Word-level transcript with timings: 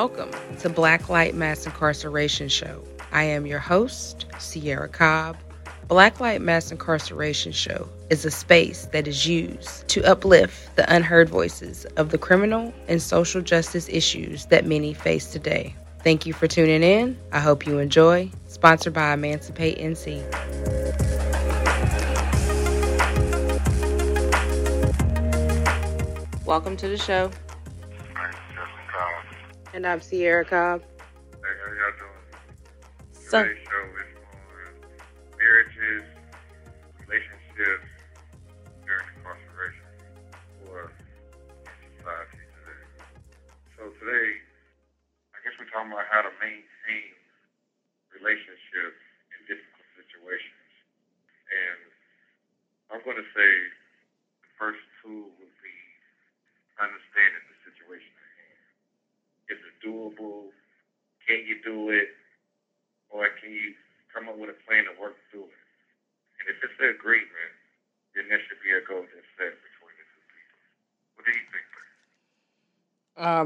Welcome 0.00 0.30
to 0.60 0.70
Blacklight 0.70 1.34
Mass 1.34 1.66
Incarceration 1.66 2.48
Show. 2.48 2.82
I 3.12 3.24
am 3.24 3.44
your 3.44 3.58
host, 3.58 4.24
Cierra 4.38 4.88
Cobb. 4.88 5.36
Blacklight 5.88 6.40
Mass 6.40 6.72
Incarceration 6.72 7.52
Show 7.52 7.86
is 8.08 8.24
a 8.24 8.30
space 8.30 8.86
that 8.92 9.06
is 9.06 9.26
used 9.26 9.86
to 9.88 10.02
uplift 10.04 10.74
the 10.76 10.90
unheard 10.90 11.28
voices 11.28 11.84
of 11.98 12.12
the 12.12 12.16
criminal 12.16 12.72
and 12.88 13.02
social 13.02 13.42
justice 13.42 13.90
issues 13.90 14.46
that 14.46 14.64
many 14.64 14.94
face 14.94 15.30
today. 15.32 15.76
Thank 16.02 16.24
you 16.24 16.32
for 16.32 16.46
tuning 16.46 16.82
in. 16.82 17.18
I 17.30 17.40
hope 17.40 17.66
you 17.66 17.78
enjoy. 17.78 18.30
Sponsored 18.46 18.94
by 18.94 19.12
Emancipate 19.12 19.76
NC. 19.76 20.24
Welcome 26.46 26.78
to 26.78 26.88
the 26.88 26.96
show. 26.96 27.30
Hi, 29.72 29.78
Justin 29.78 29.78
Cobb. 29.78 29.78
And 29.78 29.86
I'm 29.86 30.00
Cierra 30.00 30.44
Cobb. 30.44 30.82
Hey, 30.82 31.38
how 31.64 31.72
y'all 31.72 31.92
doing? 31.98 32.10
So, 33.12 33.42
Today's 33.44 33.58
show 33.64 33.99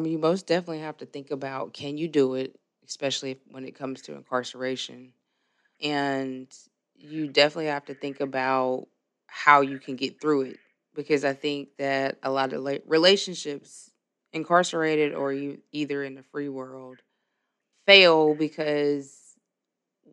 um, 0.04 0.10
you 0.10 0.18
most 0.18 0.46
definitely 0.46 0.80
have 0.80 0.98
to 0.98 1.06
think 1.06 1.30
about 1.30 1.72
can 1.72 1.98
you 1.98 2.08
do 2.08 2.34
it, 2.34 2.56
especially 2.86 3.38
when 3.50 3.64
it 3.64 3.74
comes 3.74 4.02
to 4.02 4.14
incarceration. 4.14 5.12
And 5.82 6.48
you 6.96 7.28
definitely 7.28 7.66
have 7.66 7.86
to 7.86 7.94
think 7.94 8.20
about 8.20 8.88
how 9.26 9.62
you 9.62 9.78
can 9.78 9.96
get 9.96 10.20
through 10.20 10.42
it. 10.42 10.58
Because 10.94 11.24
I 11.24 11.32
think 11.34 11.70
that 11.78 12.18
a 12.22 12.30
lot 12.30 12.52
of 12.52 12.66
relationships, 12.86 13.90
incarcerated 14.32 15.14
or 15.14 15.32
you, 15.32 15.58
either 15.72 16.04
in 16.04 16.14
the 16.14 16.22
free 16.22 16.48
world, 16.48 16.98
fail 17.86 18.34
because 18.34 19.36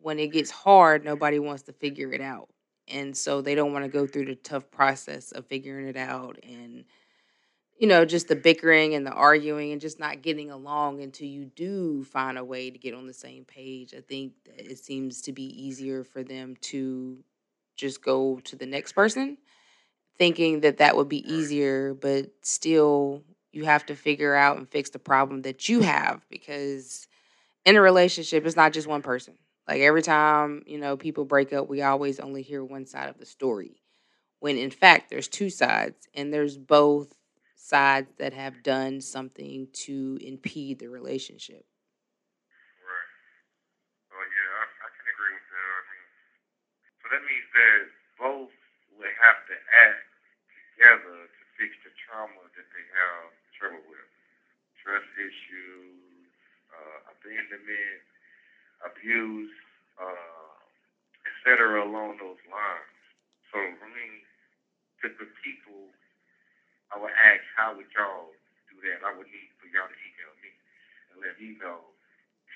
when 0.02 0.20
it 0.20 0.32
gets 0.32 0.52
hard, 0.52 1.06
nobody 1.06 1.40
wants 1.40 1.64
to 1.64 1.74
figure 1.74 2.12
it 2.14 2.22
out. 2.22 2.50
And 2.88 3.16
so 3.16 3.42
they 3.42 3.56
don't 3.56 3.74
want 3.74 3.86
to 3.86 3.92
go 3.92 4.08
through 4.08 4.26
the 4.26 4.36
tough 4.36 4.70
process 4.72 5.32
of 5.32 5.46
figuring 5.48 5.88
it 5.88 5.98
out 5.98 6.40
and 6.44 6.86
you 7.82 7.88
know, 7.88 8.06
just 8.06 8.30
the 8.30 8.38
bickering 8.38 8.96
and 8.96 9.08
the 9.08 9.12
arguing 9.12 9.74
and 9.74 9.82
just 9.82 10.00
not 10.00 10.24
getting 10.24 10.52
along 10.52 11.02
until 11.02 11.28
you 11.28 11.46
do 11.48 12.06
find 12.06 12.38
a 12.38 12.46
way 12.46 12.72
to 12.72 12.80
get 12.80 12.94
on 12.94 13.08
the 13.08 13.14
same 13.14 13.44
page. 13.44 13.96
I 13.98 14.02
think 14.02 14.34
that 14.46 14.72
it 14.72 14.80
seems 14.80 15.24
to 15.24 15.34
be 15.34 15.46
easier 15.46 16.06
for 16.06 16.24
them 16.24 16.58
to 16.62 17.18
just 17.76 18.04
go 18.04 18.40
to 18.46 18.56
the 18.56 18.68
next 18.68 18.94
person, 18.94 19.40
thinking 20.18 20.62
that 20.62 20.78
that 20.78 20.96
would 20.98 21.10
be 21.10 21.32
easier, 21.32 21.94
but 21.94 22.32
still 22.44 23.24
you 23.52 23.66
have 23.66 23.86
to 23.88 23.96
figure 23.96 24.36
out 24.36 24.58
and 24.58 24.70
fix 24.70 24.92
the 24.92 25.00
problem 25.00 25.44
that 25.44 25.70
you 25.70 25.82
have 25.82 26.22
because 26.30 27.08
in 27.66 27.78
a 27.78 27.82
relationship, 27.82 28.46
it's 28.46 28.56
not 28.58 28.74
just 28.74 28.88
one 28.88 29.04
person. 29.04 29.36
Like 29.68 29.82
every 29.82 30.04
time, 30.04 30.64
you 30.68 30.80
know, 30.80 30.98
people 30.98 31.26
break 31.26 31.54
up, 31.54 31.70
we 31.70 31.82
always 31.84 32.20
only 32.20 32.44
hear 32.44 32.64
one 32.64 32.86
side 32.86 33.10
of 33.10 33.20
the 33.20 33.26
story. 33.28 33.82
When 34.40 34.58
in 34.58 34.72
fact, 34.72 35.10
there's 35.10 35.28
two 35.30 35.50
sides, 35.50 36.08
and 36.16 36.34
there's 36.34 36.58
both 36.58 37.14
sides 37.62 38.10
that 38.18 38.34
have 38.34 38.66
done 38.66 39.00
something 39.00 39.70
to 39.86 40.18
impede 40.18 40.80
the 40.82 40.90
relationship. 40.90 41.62
Right. 42.82 43.12
Oh, 44.10 44.26
yeah, 44.26 44.52
I, 44.58 44.66
I 44.66 44.88
can 44.90 45.06
agree 45.06 45.34
with 45.38 45.46
that. 45.54 45.70
I 45.70 45.84
mean, 45.94 46.08
so 46.98 47.06
that 47.14 47.22
means 47.22 47.48
that 47.54 47.82
both 48.18 48.54
would 48.98 49.14
have 49.14 49.40
to 49.46 49.56
act 49.78 50.10
together 50.50 51.18
to 51.30 51.42
fix 51.62 51.78
the 51.86 51.94
trauma 52.02 52.42
that 52.58 52.68
they 52.74 52.86
have 52.98 53.30
trouble 53.54 53.86
with. 53.86 54.10
Trust 54.82 55.06
issues, 55.14 56.26
uh, 56.74 57.14
abandonment, 57.14 58.02
abuse, 58.82 59.54
uh, 60.02 60.58
etc. 61.30 61.86
along 61.86 62.18
those 62.18 62.42
lines. 62.50 62.98
So, 63.54 63.62
I 63.62 63.88
mean, 63.94 64.26
to 65.06 65.14
the 65.14 65.30
people, 65.46 65.94
I 66.92 67.00
would 67.00 67.16
ask, 67.16 67.46
how 67.62 67.78
would 67.78 67.94
y'all 67.94 68.34
do 68.74 68.82
that? 68.90 69.06
I 69.06 69.14
would 69.14 69.30
need 69.30 69.54
for 69.62 69.70
y'all 69.70 69.86
to 69.86 70.00
email 70.02 70.34
me 70.42 70.50
and 71.14 71.18
let 71.22 71.38
me 71.38 71.54
know 71.62 71.86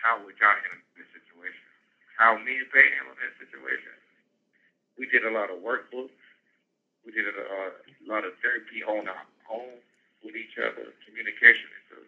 how 0.02 0.18
would 0.26 0.34
y'all 0.42 0.58
handle 0.58 0.82
this 0.98 1.06
situation? 1.14 1.70
How 2.18 2.42
me 2.42 2.58
and 2.58 2.70
Pay 2.74 2.90
handle 2.98 3.14
that 3.14 3.38
situation? 3.38 3.94
We 4.98 5.06
did 5.06 5.22
a 5.22 5.30
lot 5.30 5.54
of 5.54 5.62
workbooks. 5.62 6.18
We 7.06 7.14
did 7.14 7.30
a, 7.30 7.38
a 7.38 7.70
lot 8.10 8.26
of 8.26 8.34
therapy 8.42 8.82
on 8.82 9.06
our 9.06 9.30
own 9.46 9.78
with 10.26 10.34
each 10.34 10.58
other. 10.58 10.90
Communication 11.06 11.70
is 11.70 11.88
a 11.94 12.02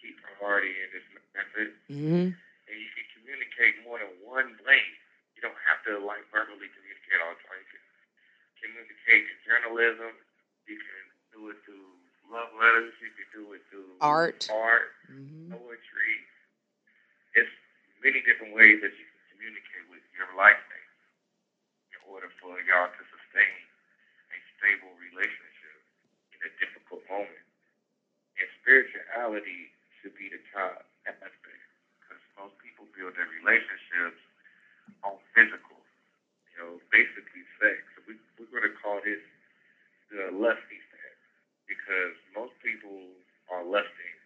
key 0.00 0.16
priority 0.16 0.72
in 0.72 0.88
this 0.96 1.04
method. 1.36 1.68
Mm-hmm. 1.92 2.32
And 2.32 2.76
you 2.80 2.90
can 2.96 3.06
communicate 3.12 3.84
more 3.84 4.00
than 4.00 4.08
one 4.24 4.56
way. 4.64 4.80
You 5.36 5.44
don't 5.44 5.60
have 5.68 5.84
to 5.84 6.00
like 6.00 6.24
verbally 6.32 6.72
communicate 6.72 7.20
all 7.20 7.36
the 7.36 7.44
time. 7.44 7.60
You 7.60 7.76
can 7.76 7.84
communicate 8.56 9.28
in 9.28 9.36
journalism. 9.44 10.16
You 10.64 10.80
can 10.80 11.02
do 11.36 11.52
it 11.52 11.60
through 11.68 12.05
love 12.30 12.50
letters. 12.58 12.92
You 13.02 13.10
can 13.14 13.28
do 13.34 13.52
it 13.54 13.62
through 13.70 13.98
Art. 14.00 14.46
art 14.50 14.92
Mm-hmm. 15.10 15.54
poetry. 15.54 16.14
It's 17.38 17.50
many 18.02 18.20
different 18.24 18.54
ways 18.54 18.80
that 18.82 18.92
you 18.94 19.06
can 19.06 19.22
communicate 19.36 19.86
with 19.90 20.02
your 20.18 20.30
life 20.36 20.58
mate 20.72 20.92
in 21.94 22.00
order 22.10 22.28
for 22.40 22.58
y'all 22.66 22.90
to 22.90 23.02
sustain 23.10 23.56
a 24.32 24.38
stable 24.58 24.94
relationship 24.98 25.78
in 26.36 26.40
a 26.46 26.50
difficult 26.60 27.02
moment. 27.10 27.44
And 28.40 28.48
spirituality 28.62 29.72
should 30.00 30.14
be 30.16 30.28
the 30.32 30.40
top 30.54 30.86
aspect 31.08 31.64
because 32.02 32.22
most 32.38 32.56
people 32.62 32.86
build 32.96 33.16
their 33.18 33.28
relationships 33.42 34.20
on 35.04 35.18
physical, 35.34 35.80
you 36.52 36.56
know, 36.62 36.72
basically 36.92 37.44
sex. 37.60 37.80
So 37.96 38.04
we, 38.08 38.16
we're 38.38 38.50
going 38.52 38.68
to 38.68 38.76
call 38.80 39.00
this 39.04 39.22
the 40.12 40.30
lusty 40.32 40.80
because 41.66 42.14
most 42.34 42.54
people 42.62 43.10
are 43.50 43.62
lusting 43.62 44.16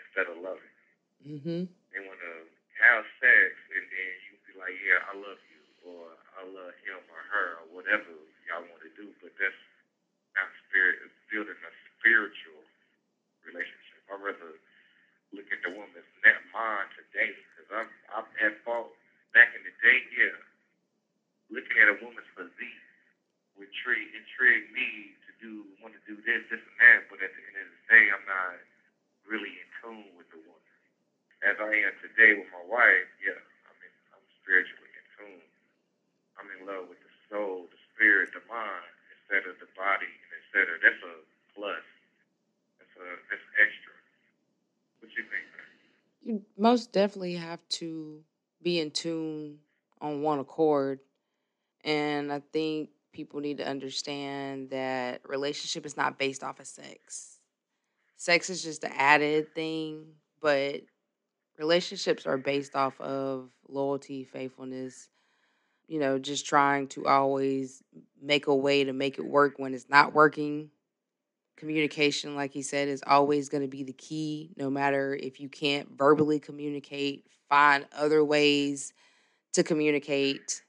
instead 0.00 0.28
of 0.32 0.42
loving. 0.42 0.74
Mm-hmm. 1.24 1.64
They 1.68 2.00
want 2.04 2.20
to 2.20 2.34
have 2.84 3.06
sex, 3.22 3.50
and 3.72 3.84
then 3.86 4.12
you 4.28 4.36
be 4.44 4.52
like, 4.58 4.74
"Yeah, 4.82 5.00
I 5.08 5.14
love 5.16 5.40
you," 5.48 5.62
or 5.88 6.12
"I 6.36 6.42
love 6.44 6.74
him 6.84 7.00
or 7.08 7.22
her," 7.32 7.48
or 7.62 7.66
whatever 7.70 8.10
y'all 8.44 8.66
want 8.66 8.82
to 8.82 8.92
do. 8.98 9.08
But 9.22 9.32
that's 9.38 9.62
not 10.34 10.50
spirit. 10.66 11.00
It's 11.06 11.16
building 11.30 11.56
a 11.56 11.72
spiritual 11.96 12.60
relationship. 13.46 14.04
I'd 14.10 14.20
rather 14.20 14.52
look 15.32 15.48
at 15.48 15.64
the 15.64 15.72
woman's 15.72 16.12
net 16.20 16.44
mind 16.52 16.90
today 16.98 17.32
because 17.32 17.68
I'm 17.72 17.90
I'm 18.12 18.28
at 18.42 18.60
fault 18.66 18.92
back 19.32 19.54
in 19.54 19.62
the 19.62 19.74
day. 19.80 19.98
Yeah, 20.12 20.36
looking 21.48 21.78
at 21.78 21.94
a 21.94 21.96
woman's 22.02 22.28
physique 22.34 22.84
would 23.56 23.70
intrigue 23.70 24.12
intrigue 24.12 24.66
me 24.74 25.14
to 25.24 25.30
do 25.38 25.64
want 25.78 25.94
to 25.94 26.02
do 26.10 26.18
this, 26.26 26.42
this, 26.50 26.60
and 26.60 26.78
that. 26.82 27.06
But 27.06 27.22
at 27.22 27.30
the 27.32 27.42
end 27.54 27.64
of 27.64 27.70
the 27.70 27.84
day, 27.86 28.04
I'm 28.10 28.26
not 28.26 28.60
really 29.24 29.56
in 29.56 29.68
tune 29.80 30.10
with 30.18 30.28
the 30.34 30.42
woman 30.42 30.64
as 31.44 31.60
I 31.60 31.72
am 31.84 31.94
today 32.00 32.40
with 32.40 32.48
my 32.48 32.64
wife, 32.64 33.08
yeah, 33.20 33.36
I'm 33.68 33.78
in, 33.84 33.94
I'm 34.16 34.24
spiritually 34.40 34.92
in 34.96 35.06
tune. 35.12 35.44
I'm 36.40 36.48
in 36.56 36.60
love 36.64 36.88
with 36.88 36.98
the 37.04 37.12
soul, 37.28 37.68
the 37.68 37.80
spirit, 37.92 38.32
the 38.32 38.40
mind, 38.48 38.92
instead 39.12 39.44
of 39.44 39.60
the 39.60 39.68
body, 39.76 40.08
and 40.08 40.30
etc. 40.40 40.80
That's 40.80 40.98
a 41.04 41.14
plus. 41.52 41.84
That's 42.80 42.96
a 42.96 43.06
that's 43.28 43.46
extra. 43.60 43.94
What 44.98 45.12
you 45.14 45.24
think? 45.28 45.46
Man? 45.52 45.70
You 46.24 46.36
most 46.64 46.92
definitely 46.92 47.34
have 47.34 47.60
to 47.68 48.22
be 48.62 48.80
in 48.80 48.90
tune 48.90 49.58
on 50.00 50.22
one 50.22 50.38
accord. 50.38 50.98
And 51.84 52.32
I 52.32 52.40
think 52.54 52.88
people 53.12 53.40
need 53.40 53.58
to 53.58 53.68
understand 53.68 54.70
that 54.70 55.20
relationship 55.28 55.84
is 55.84 55.94
not 55.94 56.18
based 56.18 56.42
off 56.42 56.60
of 56.60 56.66
sex. 56.66 57.38
Sex 58.16 58.48
is 58.48 58.62
just 58.62 58.82
an 58.82 58.92
added 58.96 59.54
thing, 59.54 60.06
but 60.40 60.80
relationships 61.58 62.24
are 62.24 62.38
based 62.38 62.74
off 62.74 62.98
of 62.98 63.50
loyalty, 63.68 64.24
faithfulness, 64.24 65.10
you 65.86 66.00
know, 66.00 66.18
just 66.18 66.46
trying 66.46 66.88
to 66.88 67.06
always 67.06 67.82
make 68.22 68.46
a 68.46 68.56
way 68.56 68.84
to 68.84 68.94
make 68.94 69.18
it 69.18 69.26
work 69.26 69.58
when 69.58 69.74
it's 69.74 69.90
not 69.90 70.14
working. 70.14 70.70
Communication, 71.56 72.34
like 72.34 72.52
he 72.52 72.62
said, 72.62 72.88
is 72.88 73.02
always 73.06 73.48
going 73.48 73.62
to 73.62 73.68
be 73.68 73.82
the 73.82 73.92
key. 73.92 74.50
No 74.56 74.70
matter 74.70 75.14
if 75.14 75.40
you 75.40 75.48
can't 75.48 75.88
verbally 75.96 76.38
communicate, 76.40 77.26
find 77.48 77.86
other 77.96 78.24
ways 78.24 78.92
to 79.54 79.62
communicate. 79.62 80.62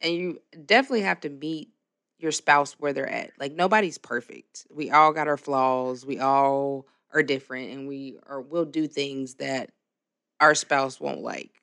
And 0.00 0.14
you 0.14 0.40
definitely 0.66 1.02
have 1.02 1.20
to 1.20 1.28
meet 1.28 1.70
your 2.18 2.32
spouse 2.32 2.74
where 2.78 2.92
they're 2.92 3.08
at. 3.08 3.30
Like 3.38 3.52
nobody's 3.52 3.98
perfect. 3.98 4.66
We 4.70 4.90
all 4.90 5.12
got 5.12 5.28
our 5.28 5.36
flaws. 5.36 6.04
We 6.04 6.18
all 6.18 6.86
are 7.12 7.22
different 7.22 7.70
and 7.72 7.88
we 7.88 8.18
are 8.26 8.40
will 8.40 8.64
do 8.64 8.86
things 8.86 9.34
that 9.34 9.70
our 10.40 10.54
spouse 10.54 11.00
won't 11.00 11.22
like. 11.22 11.62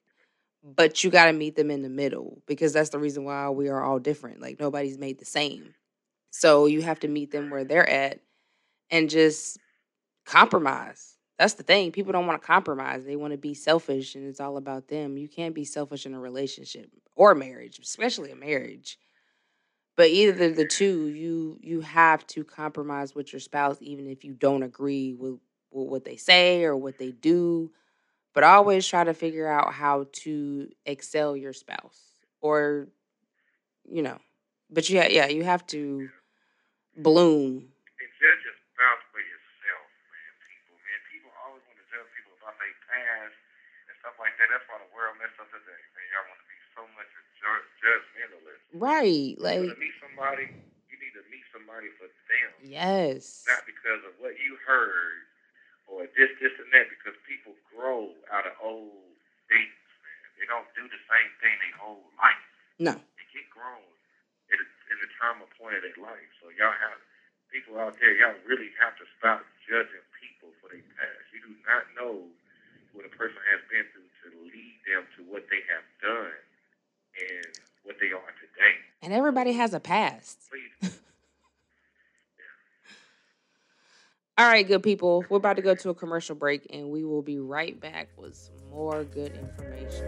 But 0.63 1.03
you 1.03 1.11
got 1.11 1.25
to 1.25 1.33
meet 1.33 1.55
them 1.55 1.69
in 1.69 1.83
the 1.83 1.89
middle 1.89 2.41
because 2.47 2.73
that's 2.73 2.89
the 2.89 2.99
reason 2.99 3.23
why 3.23 3.49
we 3.49 3.69
are 3.69 3.83
all 3.83 3.99
different. 3.99 4.41
Like 4.41 4.59
nobody's 4.59 4.97
made 4.97 5.19
the 5.19 5.25
same. 5.25 5.75
So 6.31 6.65
you 6.65 6.81
have 6.81 6.99
to 7.01 7.07
meet 7.07 7.31
them 7.31 7.49
where 7.49 7.63
they're 7.63 7.87
at 7.89 8.19
and 8.91 9.09
just 9.09 9.57
compromise. 10.25 11.17
That's 11.37 11.53
the 11.55 11.63
thing. 11.63 11.91
People 11.91 12.13
don't 12.13 12.27
want 12.27 12.41
to 12.41 12.47
compromise. 12.47 13.03
They 13.05 13.15
want 13.15 13.31
to 13.33 13.37
be 13.37 13.53
selfish 13.53 14.15
and 14.15 14.27
it's 14.27 14.39
all 14.39 14.57
about 14.57 14.87
them. 14.87 15.17
You 15.17 15.27
can't 15.27 15.55
be 15.55 15.65
selfish 15.65 16.05
in 16.05 16.13
a 16.13 16.19
relationship 16.19 16.89
or 17.15 17.35
marriage, 17.35 17.79
especially 17.79 18.31
a 18.31 18.35
marriage. 18.35 18.97
But 19.97 20.09
either 20.09 20.51
the 20.51 20.65
two, 20.67 21.07
you 21.07 21.57
you 21.61 21.81
have 21.81 22.25
to 22.27 22.43
compromise 22.43 23.15
with 23.15 23.31
your 23.31 23.39
spouse 23.39 23.77
even 23.79 24.07
if 24.07 24.25
you 24.25 24.33
don't 24.33 24.63
agree 24.63 25.13
with, 25.13 25.39
with 25.71 25.87
what 25.87 26.05
they 26.05 26.17
say 26.17 26.63
or 26.63 26.75
what 26.75 26.97
they 26.97 27.11
do. 27.11 27.71
But 28.33 28.43
always 28.43 28.87
try 28.87 29.03
to 29.03 29.13
figure 29.13 29.47
out 29.47 29.73
how 29.73 30.07
to 30.23 30.69
excel 30.85 31.37
your 31.37 31.53
spouse 31.53 31.99
or 32.41 32.89
you 33.89 34.01
know. 34.01 34.17
But 34.69 34.89
yeah, 34.89 35.07
yeah, 35.07 35.27
you 35.27 35.43
have 35.43 35.65
to 35.67 36.09
bloom 36.97 37.69
like. 44.45 44.53
That's 44.53 44.67
why 44.69 44.77
the 44.77 44.91
world 44.93 45.17
messed 45.17 45.37
up 45.41 45.49
today. 45.49 45.81
Man, 45.97 46.05
y'all 46.13 46.27
want 46.29 46.37
to 46.37 46.47
be 46.49 46.59
so 46.77 46.81
much 46.93 47.09
a 47.09 47.21
judgmentalist. 47.81 48.61
Right. 48.77 49.33
Like 49.41 49.65
to 49.65 49.77
meet 49.81 49.97
somebody, 49.97 50.45
you 50.89 50.95
need 51.01 51.15
to 51.17 51.25
meet 51.33 51.45
somebody 51.49 51.89
for 51.97 52.05
them. 52.05 52.49
Yes. 52.61 53.45
Not 53.49 53.65
because 53.65 54.05
of 54.05 54.13
what 54.21 54.37
you 54.37 54.57
heard 54.65 55.25
or 55.89 56.05
this, 56.13 56.29
this, 56.37 56.53
and 56.61 56.69
that. 56.77 56.89
Because 56.93 57.17
people 57.25 57.57
grow 57.73 58.13
out 58.29 58.45
of 58.45 58.53
old 58.61 59.17
things. 59.49 59.81
Man. 60.01 60.21
They 60.37 60.45
don't 60.45 60.69
do 60.77 60.85
the 60.85 61.01
same 61.09 61.31
thing 61.41 61.55
their 61.57 61.77
whole 61.81 62.05
life. 62.21 62.45
No. 62.77 62.93
They 62.93 63.25
get 63.33 63.49
grown 63.49 63.85
in, 64.53 64.59
in 64.61 64.97
the 65.01 65.09
trauma 65.17 65.49
point 65.57 65.79
of 65.79 65.81
their 65.81 65.97
life. 65.97 66.29
So 66.41 66.53
y'all 66.53 66.75
have 66.75 67.01
people 67.49 67.81
out 67.81 67.97
there. 67.97 68.13
Y'all 68.13 68.37
really 68.45 68.69
have 68.77 68.93
to 69.01 69.05
stop 69.17 69.41
judging 69.65 70.05
people 70.21 70.53
for 70.61 70.69
their 70.69 70.85
past. 70.97 71.25
You 71.33 71.41
do 71.49 71.53
not 71.65 71.87
know 71.97 72.29
what 72.93 73.03
a 73.03 73.11
person 73.11 73.39
has 73.51 73.59
been 73.67 73.83
through 73.91 74.04
to 74.25 74.29
lead 74.43 74.75
them 74.89 75.05
to 75.17 75.23
what 75.31 75.45
they 75.49 75.61
have 75.69 75.85
done 76.01 76.33
and 77.31 77.45
what 77.83 77.95
they 78.01 78.07
are 78.07 78.33
today. 78.41 78.75
And 79.01 79.13
everybody 79.13 79.53
has 79.53 79.73
a 79.73 79.79
past. 79.79 80.39
All 84.37 84.47
right, 84.47 84.67
good 84.67 84.83
people. 84.83 85.23
We're 85.29 85.37
about 85.37 85.55
to 85.57 85.61
go 85.61 85.75
to 85.75 85.89
a 85.91 85.93
commercial 85.93 86.35
break 86.35 86.67
and 86.73 86.89
we 86.89 87.05
will 87.05 87.21
be 87.21 87.39
right 87.39 87.79
back 87.79 88.09
with 88.17 88.35
some 88.35 88.55
more 88.69 89.05
good 89.05 89.31
information. 89.33 90.05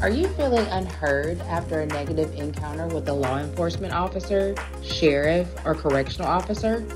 Are 0.00 0.08
you 0.08 0.28
feeling 0.28 0.66
unheard 0.68 1.42
after 1.42 1.80
a 1.80 1.86
negative 1.86 2.34
encounter 2.34 2.86
with 2.86 3.06
a 3.10 3.12
law 3.12 3.38
enforcement 3.38 3.92
officer, 3.92 4.54
sheriff, 4.82 5.46
or 5.66 5.74
correctional 5.74 6.26
officer? 6.30 6.86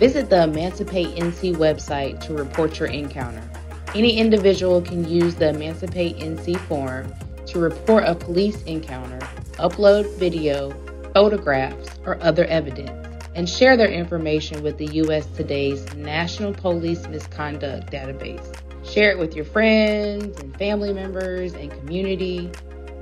Visit 0.00 0.28
the 0.28 0.42
Emancipate 0.42 1.14
NC 1.14 1.54
website 1.54 2.20
to 2.26 2.34
report 2.34 2.80
your 2.80 2.88
encounter. 2.88 3.48
Any 3.94 4.18
individual 4.18 4.82
can 4.82 5.08
use 5.08 5.36
the 5.36 5.50
Emancipate 5.50 6.18
NC 6.18 6.58
form 6.66 7.14
to 7.46 7.60
report 7.60 8.02
a 8.04 8.16
police 8.16 8.60
encounter, 8.64 9.20
upload 9.52 10.12
video, 10.16 10.72
photographs, 11.12 11.90
or 12.06 12.20
other 12.24 12.44
evidence, 12.46 12.90
and 13.36 13.48
share 13.48 13.76
their 13.76 13.88
information 13.88 14.64
with 14.64 14.78
the 14.78 14.86
U.S. 14.86 15.26
Today's 15.36 15.94
National 15.94 16.52
Police 16.52 17.06
Misconduct 17.06 17.92
Database. 17.92 18.52
Share 18.84 19.12
it 19.12 19.18
with 19.18 19.36
your 19.36 19.44
friends 19.44 20.40
and 20.40 20.56
family 20.58 20.92
members 20.92 21.54
and 21.54 21.70
community. 21.70 22.50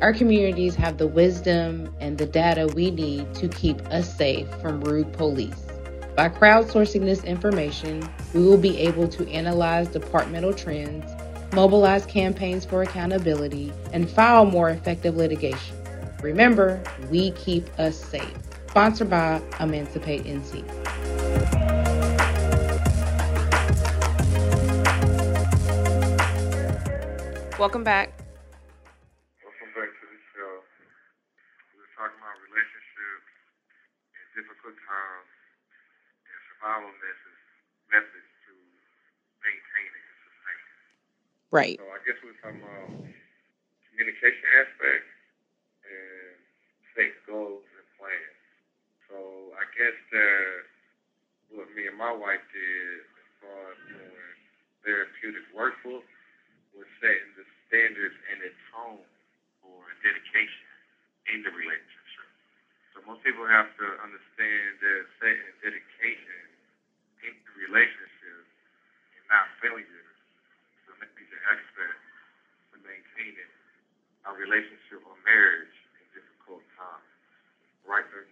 Our 0.03 0.13
communities 0.13 0.75
have 0.75 0.99
the 0.99 1.07
wisdom 1.07 1.95
and 2.01 2.19
the 2.19 2.27
data 2.27 2.71
we 2.75 2.91
need 2.91 3.35
to 3.37 3.49
keep 3.49 3.81
us 3.87 4.15
safe 4.15 4.47
from 4.61 4.83
rude 4.83 5.11
police. 5.15 5.72
By 6.15 6.29
crowdsourcing 6.29 7.07
this 7.07 7.25
information, 7.25 8.07
we 8.35 8.43
will 8.43 8.59
be 8.59 8.79
able 8.81 9.09
to 9.09 9.27
analyze 9.31 9.89
departmental 9.89 10.53
trends, 10.53 11.11
mobilize 11.55 12.05
campaigns 12.05 12.67
for 12.67 12.83
accountability, 12.83 13.73
and 13.95 14.11
file 14.11 14.45
more 14.45 14.69
effective 14.69 15.17
litigation. 15.17 15.75
Remember, 16.21 16.83
we 17.11 17.31
keep 17.31 17.67
us 17.79 17.97
safe. 17.97 18.31
Sponsored 18.69 19.09
by 19.09 19.41
Emancipate 19.59 20.25
NC. 20.25 20.63
Welcome 27.59 27.85
back. 27.85 28.22
Follow 36.63 36.87
methods, 36.87 37.43
methods 37.91 38.31
to 38.47 38.53
maintain 39.43 39.91
it 39.91 40.05
and 40.07 40.19
sustain 40.23 40.59
it. 40.63 40.79
Right. 41.51 41.77
So 41.83 41.87
I 41.91 42.01
guess 42.07 42.19
we're 42.23 42.39
talking 42.39 42.63
about 42.63 43.03
communication 43.91 44.47
aspect 44.63 45.05
and 45.85 46.39
set 46.95 47.13
goals 47.27 47.67
and 47.67 47.87
plans. 47.99 48.39
So 49.11 49.19
I 49.59 49.67
guess 49.75 49.99
that 50.15 50.71
what 51.53 51.69
me 51.77 51.91
and 51.91 51.99
my 51.99 52.15
wife 52.15 52.41
did 52.55 53.05
as 53.05 53.29
far 53.43 53.61
as 53.75 53.79
doing 53.91 54.33
therapeutic 54.87 55.45
workbook 55.53 56.07
was 56.73 56.89
setting 57.03 57.31
the 57.37 57.45
standards 57.69 58.17
and 58.33 58.41
the 58.41 58.53
tone 58.73 59.05
for 59.61 59.79
dedication 60.01 60.71
in 61.29 61.45
the 61.45 61.53
relationship. 61.53 62.29
So 62.97 63.05
most 63.05 63.21
people 63.25 63.45
have 63.45 63.69
to 63.77 63.87
understand 64.01 64.81
that 64.81 65.01
setting 65.21 65.53
dedication 65.61 66.42
into 67.73 67.81
relationships 67.81 68.53
and 69.17 69.25
not 69.33 69.49
failure 69.65 70.05
to 70.85 70.91
make 71.01 71.13
the 71.17 71.41
expert 71.49 71.97
to 72.73 72.77
maintaining 72.85 73.53
a 74.29 74.33
relationship 74.37 75.01
or 75.09 75.17
marriage 75.25 75.73
in 75.97 76.05
difficult 76.13 76.63
times. 76.77 77.09
Right 77.89 78.05
there. 78.13 78.29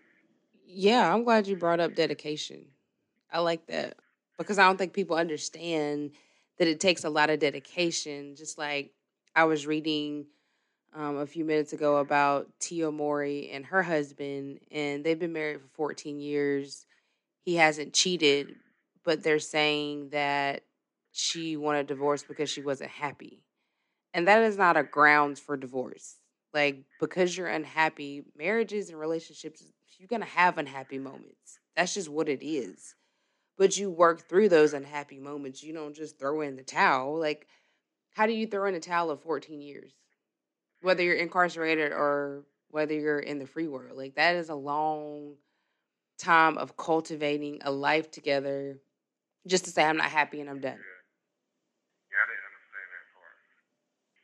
Yeah, 0.66 1.12
I'm 1.12 1.25
glad 1.25 1.47
you 1.47 1.56
brought 1.56 1.80
up 1.80 1.94
dedication. 1.94 2.66
I 3.32 3.40
like 3.40 3.66
that 3.66 3.97
because 4.38 4.59
I 4.59 4.66
don't 4.66 4.76
think 4.76 4.92
people 4.92 5.16
understand 5.16 6.12
that 6.59 6.68
it 6.68 6.78
takes 6.80 7.04
a 7.04 7.11
lot 7.11 7.30
of 7.30 7.40
dedication. 7.40 8.37
Just 8.37 8.59
like 8.59 8.92
I 9.35 9.44
was 9.44 9.66
reading 9.66 10.26
um, 10.94 11.16
a 11.16 11.26
few 11.26 11.44
minutes 11.44 11.73
ago 11.73 11.97
about 11.97 12.49
Tia 12.61 12.90
Mowry 12.90 13.50
and 13.52 13.66
her 13.66 13.82
husband, 13.82 14.61
and 14.70 15.02
they've 15.02 15.18
been 15.18 15.32
married 15.32 15.61
for 15.61 15.68
14 15.75 16.20
years. 16.20 16.87
He 17.44 17.56
hasn't 17.56 17.92
cheated, 17.92 18.54
but 19.10 19.24
they're 19.24 19.40
saying 19.40 20.10
that 20.10 20.62
she 21.10 21.56
wanted 21.56 21.88
divorce 21.88 22.22
because 22.22 22.48
she 22.48 22.62
wasn't 22.62 22.90
happy. 22.90 23.42
And 24.14 24.28
that 24.28 24.44
is 24.44 24.56
not 24.56 24.76
a 24.76 24.84
grounds 24.84 25.40
for 25.40 25.56
divorce. 25.56 26.18
Like 26.54 26.84
because 27.00 27.36
you're 27.36 27.48
unhappy, 27.48 28.22
marriages 28.38 28.88
and 28.88 29.00
relationships, 29.00 29.64
you're 29.98 30.06
going 30.06 30.22
to 30.22 30.28
have 30.28 30.58
unhappy 30.58 31.00
moments. 31.00 31.58
That's 31.74 31.94
just 31.94 32.08
what 32.08 32.28
it 32.28 32.46
is. 32.46 32.94
But 33.58 33.76
you 33.76 33.90
work 33.90 34.28
through 34.28 34.48
those 34.48 34.74
unhappy 34.74 35.18
moments. 35.18 35.60
You 35.60 35.74
don't 35.74 35.96
just 35.96 36.16
throw 36.16 36.42
in 36.42 36.54
the 36.54 36.62
towel. 36.62 37.18
Like 37.18 37.48
how 38.10 38.26
do 38.26 38.32
you 38.32 38.46
throw 38.46 38.68
in 38.68 38.76
a 38.76 38.80
towel 38.80 39.10
of 39.10 39.20
14 39.22 39.60
years? 39.60 39.92
Whether 40.82 41.02
you're 41.02 41.16
incarcerated 41.16 41.90
or 41.90 42.44
whether 42.68 42.94
you're 42.94 43.18
in 43.18 43.40
the 43.40 43.46
free 43.46 43.66
world. 43.66 43.96
Like 43.96 44.14
that 44.14 44.36
is 44.36 44.50
a 44.50 44.54
long 44.54 45.34
time 46.16 46.58
of 46.58 46.76
cultivating 46.76 47.58
a 47.62 47.72
life 47.72 48.12
together 48.12 48.78
just 49.49 49.64
to 49.64 49.70
say 49.73 49.85
I'm 49.85 49.97
not 49.97 50.12
happy 50.12 50.40
and 50.40 50.50
I'm 50.50 50.61
done. 50.61 50.76
Yeah, 50.76 52.20
I 52.20 52.37
understand 52.37 52.88
that 52.92 53.06
part. 53.16 53.38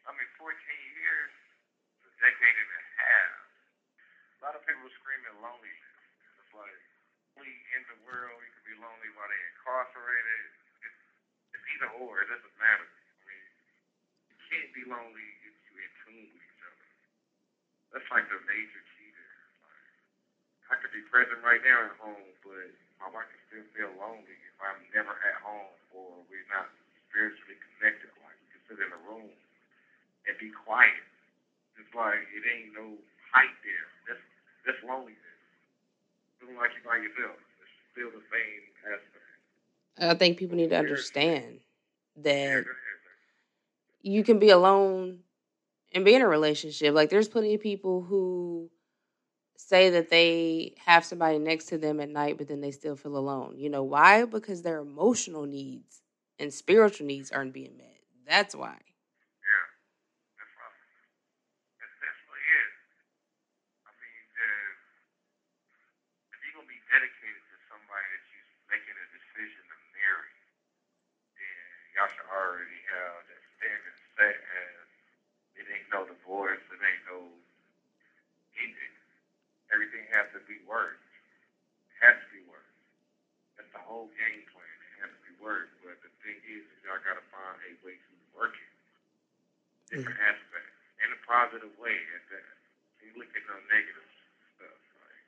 I 0.05 0.11
mean, 0.13 0.31
14 0.37 0.53
years, 0.53 1.33
a 2.05 2.11
decade 2.21 2.57
and 2.57 2.73
a 2.77 2.83
half. 3.01 3.33
A 4.37 4.41
lot 4.45 4.55
of 4.59 4.63
people 4.69 4.85
screaming 5.01 5.41
loneliness. 5.41 5.97
It's 6.45 6.53
like, 6.53 6.81
in 7.37 7.83
the 7.93 7.99
world, 8.09 8.41
you 8.41 8.51
can 8.57 8.65
be 8.65 8.77
lonely 8.81 9.11
while 9.17 9.29
they're 9.29 9.49
incarcerated. 9.57 10.45
It's, 10.85 11.65
either 11.77 11.91
or. 11.99 12.23
It 12.25 12.29
doesn't 12.31 12.57
matter. 12.57 12.87
I 12.89 13.23
mean, 13.27 13.47
you 14.33 14.37
can't 14.49 14.71
be 14.73 14.85
lonely 14.87 15.29
if 15.45 15.55
you're 15.69 15.83
in 15.83 15.93
tune 16.07 16.29
with 16.31 16.41
each 16.41 16.63
other. 16.63 16.87
That's 17.93 18.09
like 18.13 18.29
the 18.31 18.41
major 18.47 18.83
key 18.97 19.11
there. 19.13 19.41
actually 20.73 21.05
present 21.11 21.41
right 21.43 21.61
now 21.65 21.91
at 21.91 21.97
home, 22.01 22.36
wife 23.17 23.29
can 23.33 23.41
still 23.49 23.67
feel 23.73 23.93
lonely 23.97 24.37
if 24.37 24.57
I'm 24.61 24.81
never 24.93 25.17
at 25.17 25.41
home 25.41 25.73
or 25.97 26.21
we're 26.29 26.49
not 26.53 26.69
spiritually 27.09 27.57
connected. 27.73 28.13
Like 28.21 28.37
we 28.45 28.49
can 28.53 28.63
sit 28.69 28.79
in 28.85 28.93
a 28.93 29.01
room 29.09 29.33
and 30.29 30.35
be 30.37 30.53
quiet. 30.53 31.01
It's 31.81 31.93
like 31.97 32.21
it 32.37 32.45
ain't 32.45 32.77
no 32.77 32.93
height 33.33 33.57
there. 33.65 33.89
That's 34.09 34.25
that's 34.69 34.83
loneliness. 34.85 35.41
Feeling 36.41 36.61
like 36.61 36.77
you're 36.77 36.85
by 36.85 37.01
yourself. 37.01 37.41
It's 37.65 37.73
still 37.97 38.13
the 38.13 38.25
same 38.29 38.63
aspect. 38.93 39.25
I 39.99 40.15
think 40.15 40.37
people 40.37 40.57
need 40.57 40.71
to 40.71 40.79
understand 40.79 41.61
that 42.17 42.65
go 42.65 42.69
ahead, 42.69 43.01
man. 43.01 43.17
you 44.03 44.25
can 44.25 44.39
be 44.39 44.51
alone 44.51 45.21
and 45.93 46.05
be 46.05 46.15
in 46.15 46.23
a 46.23 46.29
relationship. 46.29 46.95
Like 46.95 47.11
there's 47.11 47.29
plenty 47.29 47.55
of 47.55 47.61
people 47.61 48.03
who 48.03 48.71
say 49.59 49.91
that 49.91 50.11
they 50.11 50.75
have 50.85 51.05
somebody 51.05 51.39
next 51.39 51.67
to 51.67 51.79
them 51.79 52.01
at 52.01 52.09
night, 52.09 52.39
but 52.39 52.49
then 52.49 52.61
they 52.61 52.71
still 52.71 52.97
feel 52.97 53.17
alone. 53.17 53.55
You 53.59 53.71
know 53.71 53.83
why? 53.83 54.25
Because 54.25 54.63
their 54.63 54.79
emotional 54.79 55.47
needs 55.47 56.03
and 56.39 56.53
spiritual 56.53 57.07
needs 57.07 57.31
aren't 57.31 57.53
being 57.53 57.77
met. 57.77 58.01
That's 58.27 58.55
why. 58.55 58.77
Yeah, 58.77 59.67
that's 60.37 60.55
right. 60.59 60.79
That's 61.81 61.97
definitely 62.03 62.45
it. 62.45 62.71
I 63.87 63.91
mean, 63.97 64.23
the, 64.35 64.49
if 66.35 66.39
you're 66.43 66.57
gonna 66.59 66.69
be 66.71 66.83
dedicated 66.91 67.43
to 67.47 67.57
somebody 67.71 68.07
that 68.13 68.25
you're 68.31 68.51
making 68.71 68.97
a 68.99 69.07
decision 69.15 69.63
to 69.63 69.77
marry, 69.95 70.35
then 71.39 71.67
y'all 71.97 72.11
should 72.13 72.29
already 72.29 72.81
have 72.93 73.25
that 73.31 73.43
standard 73.57 73.97
set 74.19 74.37
as 74.37 74.87
it 75.57 75.67
ain't 75.71 75.89
no 75.89 76.05
divorce, 76.05 76.61
it 76.69 76.81
ain't 76.83 77.05
no 77.09 77.31
anything. 78.61 78.93
Everything 79.73 80.07
worked. 80.67 81.07
It 81.95 81.97
has 82.05 82.17
to 82.21 82.29
be 82.35 82.43
worked. 82.51 82.75
That's 83.57 83.73
the 83.73 83.83
whole 83.83 84.11
game 84.19 84.45
plan. 84.53 84.77
It 84.83 85.07
has 85.07 85.13
to 85.15 85.23
be 85.25 85.35
worked. 85.41 85.73
But 85.81 86.03
the 86.03 86.13
thing 86.21 86.37
is, 86.45 86.67
is 86.67 86.79
y'all 86.85 87.01
gotta 87.01 87.25
find 87.33 87.57
a 87.65 87.73
way 87.87 87.97
to 87.97 88.13
work 88.37 88.53
it 88.53 88.77
different 89.91 90.19
mm-hmm. 90.19 90.31
aspects 90.35 90.75
in 90.99 91.09
a 91.15 91.21
positive 91.23 91.71
way 91.79 91.95
at 92.19 92.25
that. 92.35 92.51
You 92.99 93.15
look 93.15 93.31
at 93.39 93.45
no 93.47 93.55
negative 93.71 94.11
stuff. 94.59 94.81
Like 94.99 95.23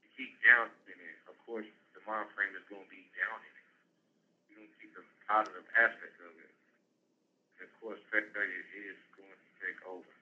you 0.00 0.08
keep 0.16 0.32
down 0.40 0.72
in 0.88 0.96
it, 0.96 1.16
of 1.28 1.36
course 1.44 1.68
the 1.92 2.00
mind 2.08 2.32
frame 2.32 2.56
is 2.56 2.64
gonna 2.72 2.88
be 2.88 3.04
down 3.12 3.38
in 3.44 3.52
it. 3.52 3.68
You 4.48 4.54
don't 4.64 4.74
keep 4.80 4.96
the 4.96 5.04
positive 5.28 5.68
aspect 5.76 6.16
of 6.24 6.32
it. 6.40 6.52
And 7.60 7.68
of 7.68 7.72
course 7.84 8.00
failure 8.08 8.64
is 8.72 8.96
going 9.12 9.36
to 9.36 9.50
take 9.60 9.80
over. 9.84 10.12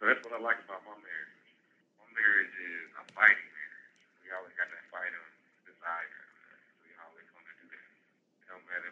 So 0.00 0.08
that's 0.08 0.24
what 0.24 0.32
I 0.32 0.40
like 0.40 0.56
about 0.64 0.80
my 0.88 0.96
marriage. 0.96 1.44
My 2.00 2.08
marriage 2.16 2.56
is 2.56 2.88
a 2.96 3.04
fighting 3.12 3.50
marriage. 3.52 4.00
We 4.24 4.32
always 4.32 4.56
got 4.56 4.72
that 4.72 4.84
fight 4.88 5.12
on 5.12 5.28
desire. 5.68 6.24
We 6.80 6.88
always 7.04 7.28
gonna 7.36 7.52
do 7.60 7.68
that. 7.68 7.88
It 8.40 8.46
don't 8.48 8.64
matter 8.64 8.88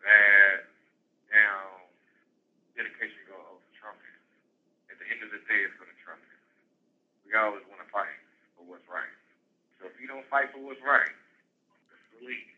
if 0.00 0.08
we 0.08 0.64
feeling 0.64 0.64
bad, 0.64 0.64
down, 1.28 1.68
dedication 2.76 3.20
go 3.28 3.36
oh, 3.36 3.56
over 3.56 3.68
trumpet. 3.76 4.16
At 4.88 4.96
the 4.98 5.06
end 5.12 5.20
of 5.24 5.30
the 5.30 5.40
day, 5.44 5.60
it's 5.64 5.76
going 5.76 5.92
to 5.92 6.00
trump. 6.00 6.20
We 7.28 7.36
always 7.36 7.62
want 7.68 7.84
to 7.84 7.88
fight 7.92 8.16
for 8.56 8.64
what's 8.66 8.86
right. 8.88 9.12
So 9.78 9.86
if 9.86 9.94
you 10.00 10.08
don't 10.08 10.26
fight 10.28 10.52
for 10.52 10.60
what's 10.60 10.82
right, 10.82 11.12
just 11.92 12.24
leave. 12.24 12.52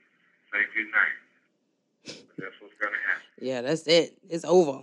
Say 0.51 0.65
good 0.75 0.91
night. 0.91 1.19
But 2.03 2.37
that's 2.39 2.57
what's 2.59 2.75
going 2.81 2.95
to 2.95 3.03
happen. 3.07 3.29
Yeah, 3.39 3.63
that's 3.63 3.87
it. 3.87 4.19
It's 4.29 4.45
over. 4.45 4.83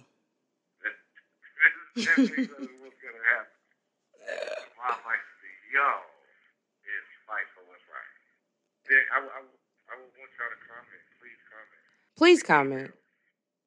That's 1.95 2.15
what's 2.15 2.99
going 3.01 3.17
to 3.17 3.25
happen. 3.27 3.55
My 4.79 4.95
advice 4.95 5.25
to 5.25 5.47
y'all 5.73 6.05
is 6.85 7.05
fight 7.27 7.49
for 7.51 7.65
what's 7.67 7.83
right. 7.91 8.13
Then 8.87 9.03
I, 9.11 9.17
I, 9.19 9.39
I 9.43 9.93
would 9.99 10.13
want 10.15 10.31
y'all 10.39 10.53
to 10.53 10.61
comment. 10.63 11.03
Please 11.19 11.41
comment. 11.51 11.88
Please 12.17 12.43
comment. 12.43 12.91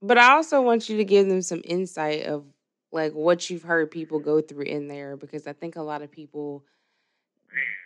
But 0.03 0.19
I 0.19 0.33
also 0.33 0.61
want 0.61 0.89
you 0.89 0.97
to 0.97 1.05
give 1.05 1.29
them 1.29 1.43
some 1.43 1.63
insight 1.65 2.27
of 2.27 2.45
like 2.91 3.13
what 3.13 3.49
you've 3.49 3.63
heard 3.63 3.91
people 3.91 4.19
go 4.19 4.41
through 4.41 4.67
in 4.67 4.89
there 4.89 5.17
because 5.17 5.47
I 5.47 5.55
think 5.55 5.77
a 5.77 5.83
lot 5.83 6.03
of 6.03 6.11
people 6.11 6.65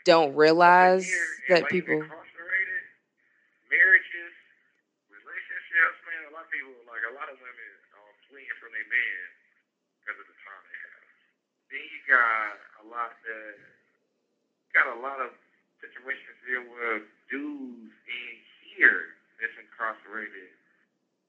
don't 0.05 0.35
realize 0.35 1.07
that 1.49 1.69
people 1.69 1.99
marriages, 3.71 4.33
relationships, 5.11 5.99
man. 6.09 6.31
A 6.31 6.35
lot 6.35 6.47
of 6.47 6.53
people, 6.55 6.75
like 6.89 7.05
a 7.07 7.15
lot 7.15 7.29
of 7.29 7.37
women, 7.39 7.71
are 7.95 8.15
fleeing 8.31 8.51
from 8.59 8.73
their 8.73 8.87
man 8.87 9.27
because 10.01 10.19
of 10.19 10.27
the 10.27 10.39
time 10.43 10.63
they 10.67 10.79
have. 10.79 11.05
Then 11.71 11.85
you 11.85 12.01
got 12.11 12.55
a 12.81 12.85
lot 12.89 13.13
that 13.27 13.55
got 14.75 14.87
a 14.95 14.99
lot 15.03 15.19
of 15.21 15.35
situations 15.83 16.39
here 16.47 16.63
where 16.65 17.03
dudes 17.31 17.93
in 18.09 18.35
here 18.75 19.15
that's 19.41 19.57
incarcerated 19.61 20.53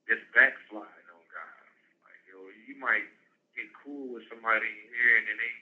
just 0.08 0.24
backsliding 0.32 1.08
on 1.12 1.24
guys. 1.30 1.72
Like 2.04 2.20
yo, 2.28 2.40
you 2.66 2.76
might 2.80 3.06
get 3.54 3.68
cool 3.84 4.16
with 4.16 4.24
somebody 4.32 4.70
here 4.92 5.14
and 5.20 5.26
then 5.28 5.38
they 5.38 5.54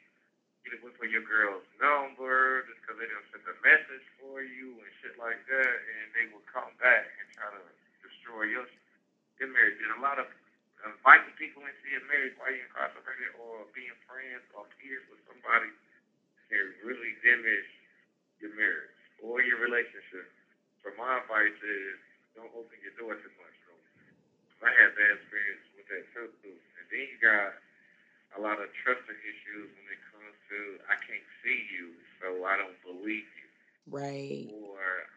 get 0.67 0.79
away 0.83 0.93
for 0.99 1.07
your 1.07 1.23
girl's 1.27 1.67
number 1.79 2.67
just 2.67 2.83
because 2.83 2.99
they 2.99 3.07
done 3.07 3.27
sent 3.31 3.47
a 3.47 3.57
message 3.63 4.07
for 4.19 4.43
you 4.43 4.75
and 4.83 4.93
shit 5.03 5.15
like 5.19 5.39
that, 5.47 5.75
and 5.99 6.07
they 6.19 6.27
will 6.35 6.45
come 6.51 6.71
back 6.83 7.07
and 7.23 7.27
try 7.39 7.51
to 7.55 7.63
destroy 8.03 8.51
your 8.51 8.67
your 9.39 9.51
marriage. 9.55 9.79
And 9.83 9.95
a 9.99 10.03
lot 10.03 10.19
of 10.19 10.27
uh, 10.27 10.91
inviting 10.91 11.35
people 11.39 11.63
into 11.67 11.87
your 11.91 12.05
marriage 12.11 12.35
while 12.41 12.51
you're 12.51 12.67
incarcerated 12.67 13.39
or 13.39 13.67
being 13.77 13.95
friends 14.11 14.45
or 14.59 14.67
peers 14.83 15.07
with 15.11 15.23
somebody 15.31 15.71
can 16.51 16.67
really 16.87 17.15
damage 17.23 17.71
your 18.43 18.55
marriage 18.59 18.97
or 19.23 19.43
your 19.43 19.59
relationship. 19.63 20.29
So 20.83 20.93
my 20.99 21.23
advice 21.23 21.59
is 21.63 21.99
don't 22.37 22.53
open 22.53 22.77
your 22.85 22.93
door 23.01 23.17
too 23.17 23.33
much. 23.41 23.57
Though. 23.65 24.69
I 24.69 24.71
had 24.77 24.93
bad 24.95 25.17
experience 25.19 25.65
with 25.75 25.89
that 25.89 26.05
too. 26.13 26.29
And 26.45 26.85
then 26.93 27.05
you 27.09 27.17
got 27.19 27.57
a 28.37 28.41
lot 28.41 28.61
of 28.61 28.69
trust 28.85 29.05
issues 29.09 29.69
when 29.73 29.87
it 29.89 30.01
comes 30.13 30.37
to 30.53 30.59
I 30.93 30.97
can't 31.01 31.25
see 31.41 31.61
you, 31.73 31.97
so 32.21 32.45
I 32.45 32.61
don't 32.61 32.77
believe 32.85 33.25
you. 33.25 33.49
right. 33.89 34.47
Or 34.53 35.09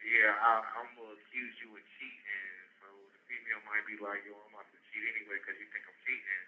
yeah, 0.00 0.32
I, 0.32 0.64
I'm 0.80 0.88
gonna 0.96 1.16
accuse 1.20 1.54
you 1.60 1.68
of 1.76 1.84
cheating. 2.00 2.56
So 2.80 2.88
the 2.88 3.20
female 3.28 3.60
might 3.68 3.84
be 3.84 4.00
like, 4.00 4.24
yo, 4.24 4.32
I'm 4.32 4.56
about 4.56 4.64
to 4.72 4.80
cheat 4.88 5.04
anyway 5.04 5.36
because 5.44 5.60
you 5.60 5.68
think 5.68 5.84
I'm 5.84 6.00
cheating. 6.08 6.44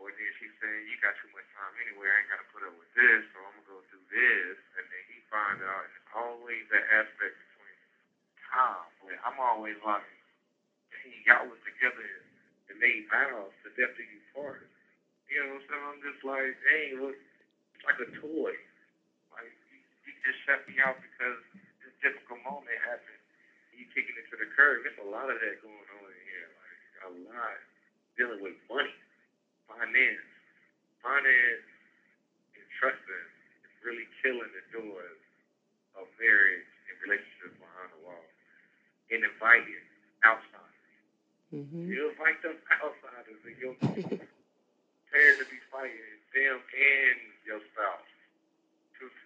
Or 0.00 0.08
then 0.08 0.30
she's 0.40 0.54
saying, 0.64 0.88
you 0.88 0.96
got 1.04 1.12
too 1.20 1.28
much 1.36 1.44
time 1.52 1.76
anyway. 1.76 2.08
I 2.08 2.24
ain't 2.24 2.30
gotta 2.32 2.48
put 2.56 2.64
up 2.64 2.72
with 2.72 2.88
this, 2.96 3.20
so 3.36 3.44
I'm 3.44 3.52
gonna 3.60 3.68
go 3.68 3.84
do 3.92 4.00
this. 4.08 4.56
And 4.80 4.84
then 4.88 5.02
he 5.12 5.20
finds 5.28 5.60
out 5.60 5.84
it's 5.92 6.08
always 6.16 6.64
that 6.72 6.88
aspect 6.88 7.36
between 7.36 7.49
time. 8.50 8.86
But 9.02 9.16
I'm 9.24 9.38
always 9.38 9.78
like, 9.86 10.06
hey, 10.92 11.14
y'all 11.26 11.46
was 11.48 11.58
together 11.64 12.10
and 12.68 12.76
made 12.78 13.06
vows 13.10 13.54
to 13.64 13.68
death 13.78 13.94
do 13.96 14.04
you 14.04 14.20
part. 14.34 14.66
You 15.30 15.42
know 15.42 15.56
what 15.56 15.62
I'm 15.62 15.66
saying? 15.70 15.86
I'm 15.86 16.02
just 16.02 16.22
like, 16.26 16.54
hey, 16.66 16.86
look, 16.98 17.14
it's 17.14 17.84
like 17.86 18.00
a 18.02 18.08
toy. 18.18 18.54
Like 19.32 19.50
you, 19.70 20.12
just 20.26 20.42
shut 20.44 20.66
me 20.66 20.76
out 20.82 20.98
because 20.98 21.38
this 21.86 21.94
difficult 22.02 22.42
moment 22.42 22.76
happened. 22.82 23.22
You 23.72 23.86
kicking 23.94 24.18
it 24.18 24.26
to 24.34 24.36
the 24.36 24.50
curb. 24.52 24.82
There's 24.84 25.00
a 25.00 25.08
lot 25.08 25.30
of 25.30 25.38
that 25.38 25.62
going 25.62 25.88
on 25.96 26.04
in 26.10 26.22
here. 26.26 26.50
Like 26.50 26.82
a 27.06 27.10
lot 27.30 27.58
dealing 28.18 28.42
with 28.42 28.58
money, 28.68 28.92
finance, 29.70 30.28
finance, 31.00 31.66
and 32.58 32.66
trusting 32.76 33.26
is 33.64 33.74
really 33.86 34.04
killing 34.20 34.50
the 34.52 34.64
doors 34.74 35.20
of 35.96 36.04
marriage 36.20 36.68
and 36.90 36.96
relationships. 37.06 37.69
And 39.10 39.24
inviting 39.24 39.82
outsiders. 40.24 40.94
hmm 41.50 41.90
You 41.90 42.10
invite 42.10 42.40
them 42.42 42.56
outsiders 42.70 43.40
and 43.42 43.56
you're 43.58 43.74
prepared 43.74 45.36
to 45.38 45.44
be 45.50 45.58
fighting 45.70 46.14
them 46.34 46.60
and 46.62 47.18
your 47.46 47.58
spouse. 47.72 48.10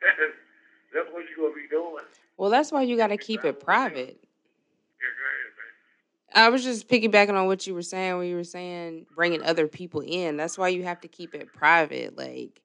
that's, 0.01 0.37
that's 0.95 1.09
what 1.13 1.25
you're 1.37 1.51
to 1.51 1.55
be 1.55 1.69
doing. 1.69 2.05
Well, 2.37 2.51
that's 2.51 2.73
why 2.73 2.83
you 2.83 2.97
got 2.97 3.09
to 3.09 3.17
keep 3.17 3.45
it 3.45 3.61
private. 3.61 4.19
Yeah, 4.19 5.13
go 5.21 5.25
ahead, 5.29 5.53
man. 5.55 6.47
I 6.47 6.49
was 6.49 6.65
just 6.65 6.89
piggybacking 6.89 7.39
on 7.39 7.47
what 7.47 7.67
you 7.67 7.75
were 7.75 7.83
saying 7.83 8.19
when 8.19 8.27
you 8.29 8.37
were 8.37 8.45
saying 8.45 9.07
bringing 9.15 9.43
other 9.43 9.69
people 9.69 10.01
in. 10.01 10.37
That's 10.37 10.59
why 10.59 10.69
you 10.69 10.83
have 10.85 11.01
to 11.03 11.09
keep 11.09 11.35
it 11.35 11.53
private. 11.53 12.17
Like 12.17 12.63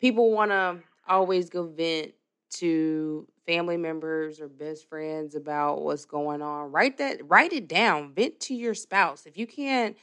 people 0.00 0.32
want 0.32 0.50
to 0.50 0.78
always 1.08 1.50
go 1.50 1.64
vent 1.66 2.12
to 2.48 3.26
family 3.46 3.76
members 3.76 4.40
or 4.40 4.48
best 4.48 4.88
friends 4.88 5.34
about 5.34 5.82
what's 5.82 6.04
going 6.04 6.42
on. 6.42 6.72
Write 6.72 6.98
that 6.98 7.20
write 7.28 7.52
it 7.52 7.68
down. 7.68 8.12
Vent 8.14 8.40
to 8.40 8.54
your 8.54 8.74
spouse. 8.74 9.26
If 9.26 9.36
you 9.36 9.46
can't 9.46 9.96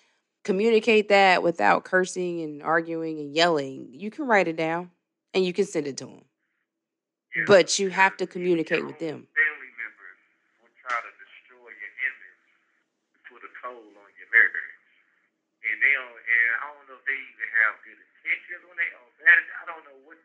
communicate 0.44 1.10
that 1.10 1.42
without 1.42 1.86
cursing 1.86 2.42
and 2.42 2.62
arguing 2.62 3.20
and 3.20 3.34
yelling, 3.34 3.90
you 3.92 4.12
can 4.12 4.26
write 4.28 4.48
it 4.48 4.56
down 4.56 4.92
and 5.34 5.46
you 5.46 5.54
can 5.54 5.66
send 5.66 5.88
it 5.88 5.98
to 5.98 6.06
them. 6.06 6.26
Yeah. 7.36 7.44
But 7.48 7.80
you 7.80 7.90
have 7.90 8.18
to 8.18 8.26
Your 8.26 8.32
communicate 8.32 8.86
with 8.86 9.00
them. 9.00 9.26
Family 9.34 9.72
members 9.80 10.20
will 10.62 10.74
try 10.84 10.94
to 11.00 11.12
destroy 11.18 11.72
your 11.74 11.94
image 12.06 12.42
put 13.26 13.42
a 13.42 13.52
toll 13.64 13.82
on 13.82 14.10
your 14.20 14.30
marriage. 14.30 14.78
And 15.64 15.82
they 15.82 15.94
don't, 15.98 16.14
and 16.14 16.50
I 16.62 16.66
don't 16.70 16.86
know 16.92 17.00
if 17.00 17.06
they 17.10 17.18
even 17.18 17.50
have 17.64 17.74
good 17.82 17.98
intentions 17.98 18.62
when 18.70 18.78
they 18.78 18.92
are 18.94 19.10
bad. 19.18 19.42
I 19.58 19.64
don't 19.66 19.84
know 19.88 19.98
what 20.06 20.20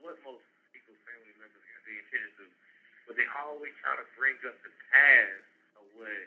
what 0.00 0.16
most 0.24 0.44
people's 0.72 1.00
family 1.04 1.34
members 1.36 1.64
got 1.64 1.82
the 1.84 1.96
intention 1.96 2.32
to, 2.40 2.44
but 3.06 3.16
they 3.16 3.28
always 3.44 3.72
try 3.84 3.96
to 3.96 4.06
bring 4.16 4.36
up 4.48 4.56
the 4.64 4.72
past 4.92 5.46
of 5.80 5.84
what 5.96 6.24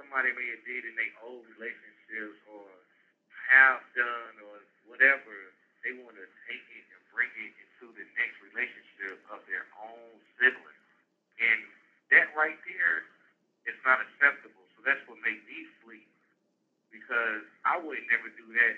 somebody 0.00 0.32
may 0.32 0.48
have 0.54 0.64
did 0.64 0.84
in 0.88 0.94
their 0.96 1.14
old 1.26 1.44
relationships 1.56 2.38
or 2.48 2.66
have 3.50 3.82
done 3.96 4.34
or 4.44 4.62
whatever. 4.88 5.34
They 5.84 5.94
want 6.00 6.16
to 6.18 6.26
take 6.48 6.64
it 6.74 6.84
and 6.90 7.02
bring 7.14 7.30
it 7.38 7.52
into 7.54 7.94
the 7.94 8.06
next 8.18 8.36
relationship 8.42 9.22
of 9.30 9.40
their 9.46 9.64
own 9.78 10.18
sibling, 10.36 10.80
and 11.40 11.60
that 12.10 12.34
right 12.34 12.58
there 12.66 13.06
is 13.70 13.78
not 13.86 14.02
acceptable. 14.02 14.64
So 14.76 14.82
that's 14.84 15.00
what 15.06 15.22
made 15.22 15.40
me 15.46 15.68
flee 15.84 16.06
because 16.90 17.44
I 17.64 17.78
would 17.78 18.00
never 18.10 18.28
do 18.34 18.46
that 18.58 18.74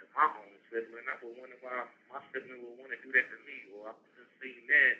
to 0.00 0.02
my 0.14 0.28
own 0.28 0.56
sibling. 0.70 1.04
I 1.08 1.16
would 1.24 1.36
wonder 1.36 1.58
why 1.64 1.88
my 2.12 2.20
sibling 2.32 2.60
would 2.64 2.76
want 2.78 2.92
to 2.92 3.00
do 3.02 3.10
that 3.12 3.26
to 3.28 3.38
me. 3.48 3.56
Or 3.76 3.92
I've 3.92 4.00
just 4.16 4.32
seen 4.40 4.62
that 4.68 4.94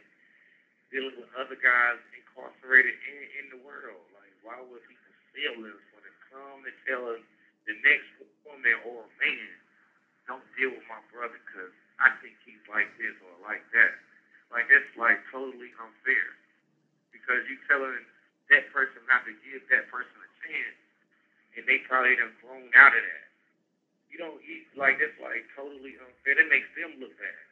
dealing 0.95 1.19
with 1.19 1.27
other 1.35 1.59
guys 1.59 1.99
incarcerated 2.15 2.95
in, 2.95 3.19
in 3.43 3.47
the 3.51 3.61
world. 3.67 4.07
Like, 4.15 4.31
why 4.47 4.63
would 4.63 4.87
people's 4.87 5.21
siblings 5.35 5.83
want 5.91 6.07
to 6.07 6.15
come 6.31 6.63
and 6.63 6.77
tell 6.87 7.03
us 7.11 7.19
the 7.67 7.75
next 7.83 8.07
woman 8.47 8.79
or 8.87 9.03
man, 9.19 9.51
don't 10.31 10.47
deal 10.55 10.71
with 10.71 10.87
my 10.87 11.03
brother 11.11 11.35
because 11.51 11.75
I 11.99 12.15
think 12.23 12.39
he's 12.47 12.63
like 12.71 12.87
this 12.95 13.19
or 13.27 13.35
like 13.43 13.67
that. 13.75 13.99
Like, 14.55 14.71
it's 14.71 14.95
like 14.95 15.19
totally 15.35 15.75
unfair 15.83 16.27
because 17.11 17.43
you 17.51 17.59
telling 17.67 18.07
that 18.55 18.71
person 18.71 19.03
not 19.11 19.27
to 19.27 19.35
give 19.43 19.67
that 19.75 19.91
person 19.91 20.15
a 20.15 20.31
chance 20.47 20.79
and 21.59 21.67
they 21.67 21.83
probably 21.91 22.15
done 22.15 22.35
grown 22.39 22.71
out 22.79 22.95
of 22.95 23.03
that. 23.03 23.27
You 24.15 24.23
don't 24.23 24.39
eat 24.47 24.71
like 24.79 25.03
that's 25.03 25.19
like 25.19 25.43
totally 25.59 25.99
unfair. 25.99 26.39
It 26.39 26.47
makes 26.47 26.71
them 26.79 27.03
look 27.03 27.11
bad. 27.19 27.43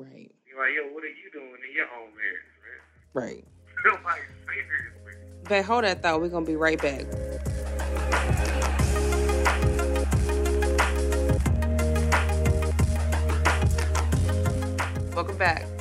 Right. 0.00 0.32
You're 0.48 0.58
like, 0.58 0.74
yo, 0.74 0.94
what 0.94 1.04
are 1.04 1.08
you 1.08 1.30
doing 1.32 1.58
in 1.68 1.76
your 1.76 1.86
own 2.00 2.10
marriage, 2.16 2.48
man? 2.64 2.80
Right. 3.12 3.44
like, 4.04 4.22
seriously. 4.46 4.94
But 5.48 5.64
hold 5.64 5.84
that 5.84 6.02
thought. 6.02 6.20
We're 6.20 6.28
gonna 6.28 6.44
be 6.44 6.56
right 6.56 6.80
back. 6.80 7.06
Welcome 15.14 15.38
back. 15.38 15.77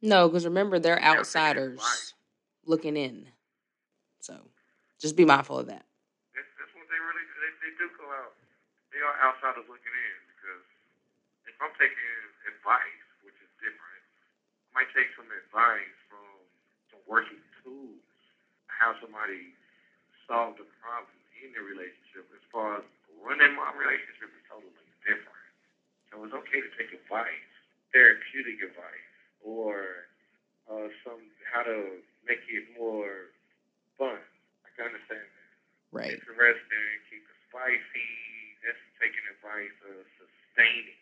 No, 0.00 0.28
because 0.28 0.44
remember 0.44 0.78
they're 0.78 1.02
outsiders 1.02 2.14
looking 2.64 2.96
in. 2.96 3.28
So 4.20 4.36
just 4.98 5.16
be 5.16 5.24
mindful 5.24 5.60
of 5.60 5.66
that. 5.68 5.84
That's, 6.32 6.48
that's 6.56 6.72
what 6.72 6.88
they 6.88 7.00
really 7.00 7.24
they, 7.40 7.52
they 7.68 7.72
do 7.76 7.88
go 8.00 8.08
out. 8.08 8.32
They 8.92 9.00
are 9.04 9.16
outsiders 9.20 9.68
looking 9.68 9.92
in 9.92 10.18
because 10.32 10.64
if 11.48 11.56
I'm 11.60 11.72
taking 11.76 12.16
advice, 12.48 13.04
which 13.24 13.36
is 13.44 13.50
different, 13.60 14.02
I 14.72 14.84
might 14.84 14.90
take 14.96 15.12
some 15.16 15.28
advice 15.28 15.96
from 16.08 16.24
some 16.88 17.02
working 17.04 17.40
tools, 17.60 18.04
how 18.68 18.96
somebody 19.04 19.52
solved 20.24 20.60
the 20.60 20.68
problem 20.80 21.12
in 21.44 21.52
the 21.52 21.60
relationship. 21.60 22.24
As 22.32 22.44
far 22.48 22.80
as 22.80 22.84
running 23.20 23.52
my 23.52 23.68
relationship 23.76 24.32
is 24.32 24.44
totally 24.48 24.72
different. 25.04 25.48
So 26.08 26.24
it's 26.24 26.34
okay 26.34 26.60
to 26.64 26.70
take 26.80 26.90
advice, 26.96 27.50
therapeutic 27.92 28.64
advice, 28.64 29.09
or 29.44 30.08
uh, 30.70 30.88
some 31.02 31.20
how 31.50 31.66
to 31.66 31.98
make 32.22 32.44
it 32.46 32.64
more 32.78 33.34
fun. 33.98 34.20
I 34.62 34.68
can 34.76 34.92
understand 34.92 35.26
that. 35.26 35.50
Right. 35.90 36.14
Interesting, 36.14 36.88
keep 37.10 37.26
it 37.26 37.38
spicy. 37.50 38.10
That's 38.62 38.78
taking 39.00 39.24
advice 39.34 39.74
of 39.90 40.04
sustaining 40.20 40.94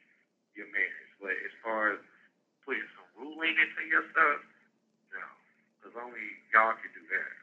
your 0.57 0.71
marriage. 0.73 1.13
But 1.21 1.37
as 1.45 1.55
far 1.61 1.99
as 1.99 2.03
putting 2.65 2.87
some 2.97 3.09
ruling 3.19 3.59
into 3.59 3.83
your 3.91 4.07
stuff, 4.15 4.41
no. 5.13 5.25
Because 5.77 5.95
only 5.99 6.27
y'all 6.55 6.79
can 6.79 6.91
do 6.95 7.05
that. 7.13 7.35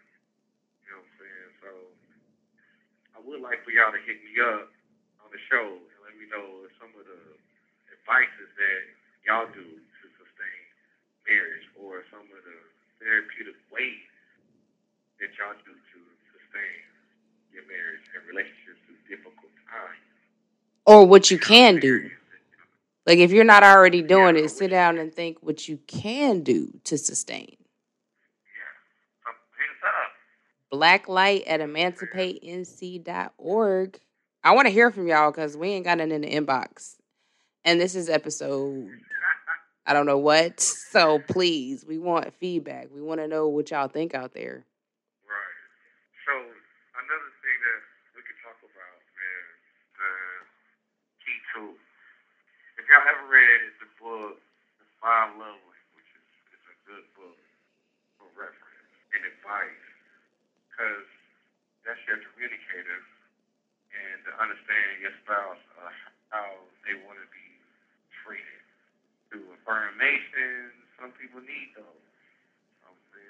You 0.83 0.87
know 0.95 1.03
what 1.03 1.09
I'm 1.09 1.19
saying? 1.19 1.51
So 1.61 1.69
I 3.15 3.19
would 3.21 3.41
like 3.43 3.61
for 3.67 3.71
y'all 3.75 3.93
to 3.93 4.01
hit 4.01 4.23
me 4.23 4.33
up 4.41 4.71
on 5.21 5.29
the 5.29 5.41
show 5.51 5.77
and 5.77 5.99
let 6.03 6.15
me 6.17 6.25
know 6.31 6.65
some 6.81 6.89
of 6.95 7.05
the 7.05 7.21
advices 7.91 8.49
that 8.57 8.81
y'all 9.27 9.49
do 9.51 9.65
marriage 11.27 11.67
or 11.77 12.03
some 12.09 12.21
of 12.21 12.41
the 12.41 12.57
therapeutic 13.01 13.55
ways 13.69 14.07
that 15.19 15.29
y'all 15.37 15.53
do 15.65 15.73
to 15.73 15.99
sustain 16.33 16.81
your 17.53 17.63
marriage 17.67 18.01
and 18.13 18.23
relationships 18.27 18.79
through 18.85 18.97
difficult 19.09 19.51
times. 19.69 19.97
Or 20.85 21.05
what 21.05 21.31
you 21.31 21.37
can 21.37 21.79
do. 21.79 22.09
Like 23.05 23.19
if 23.19 23.31
you're 23.31 23.43
not 23.43 23.63
already 23.63 24.01
doing 24.01 24.35
it, 24.35 24.49
sit 24.49 24.71
down 24.71 24.97
and 24.97 25.13
think 25.13 25.37
what 25.41 25.67
you 25.67 25.77
can 25.87 26.41
do 26.41 26.79
to 26.85 26.97
sustain. 26.97 27.55
Yeah. 27.59 27.65
So 29.23 29.29
hit 29.57 29.69
us 29.69 29.83
up. 29.85 30.11
Blacklight 30.73 31.43
at 31.45 31.59
emancipatenc.org. 31.61 33.99
I 34.43 34.51
want 34.53 34.67
to 34.67 34.71
hear 34.71 34.91
from 34.91 35.07
y'all 35.07 35.31
because 35.31 35.55
we 35.57 35.69
ain't 35.69 35.85
got 35.85 35.97
nothing 35.99 36.13
in 36.13 36.21
the 36.21 36.31
inbox. 36.31 36.95
And 37.63 37.79
this 37.81 37.95
is 37.95 38.09
episode, 38.09 38.89
I 39.85 39.93
don't 39.93 40.05
know 40.05 40.17
what. 40.17 40.59
So 40.95 41.19
please, 41.27 41.85
we 41.85 41.99
want 41.99 42.33
feedback. 42.39 42.87
We 42.89 43.01
want 43.01 43.19
to 43.19 43.27
know 43.27 43.47
what 43.47 43.69
y'all 43.69 43.87
think 43.87 44.15
out 44.15 44.33
there. 44.33 44.65
Right. 45.27 45.59
So 46.25 46.33
another 46.33 47.31
thing 47.43 47.57
that 47.67 47.81
we 48.15 48.23
could 48.25 48.39
talk 48.41 48.57
about 48.63 48.97
is 49.13 49.47
the 49.93 50.13
key 51.21 51.37
tool. 51.53 51.75
If 52.79 52.87
y'all 52.89 53.05
ever 53.05 53.27
read 53.29 53.75
the 53.83 53.89
book, 54.01 54.41
The 54.79 54.87
Five 55.03 55.37
Love 55.37 55.59
Languages, 55.67 56.25
it's 56.49 56.65
a 56.65 56.77
good 56.89 57.05
book 57.13 57.37
for 58.17 58.25
reference 58.33 58.93
and 59.13 59.21
advice 59.21 59.85
because 60.71 61.05
that's 61.85 62.01
your 62.09 62.23
communicator 62.33 63.03
and 63.93 64.17
to 64.25 64.31
understand 64.41 65.03
your 65.03 65.13
spouse 65.21 65.61
uh, 65.77 65.93
how 66.33 66.57
they 66.87 66.97
want 67.05 67.21
to 67.21 67.27
be 67.29 67.47
treated 68.23 68.63
through 69.29 69.45
affirmations. 70.05 70.73
Some 71.01 71.11
people 71.17 71.41
need 71.41 71.73
those. 71.73 72.05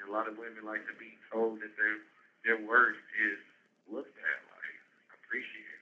A 0.06 0.12
lot 0.14 0.30
of 0.30 0.38
women 0.38 0.62
like 0.62 0.86
to 0.86 0.94
be 1.02 1.18
told 1.34 1.58
that 1.66 1.74
their 1.82 1.98
their 2.46 2.60
worth 2.62 3.00
is 3.18 3.42
looked 3.90 4.14
at 4.14 4.40
like 4.54 4.78
appreciated. 5.18 5.82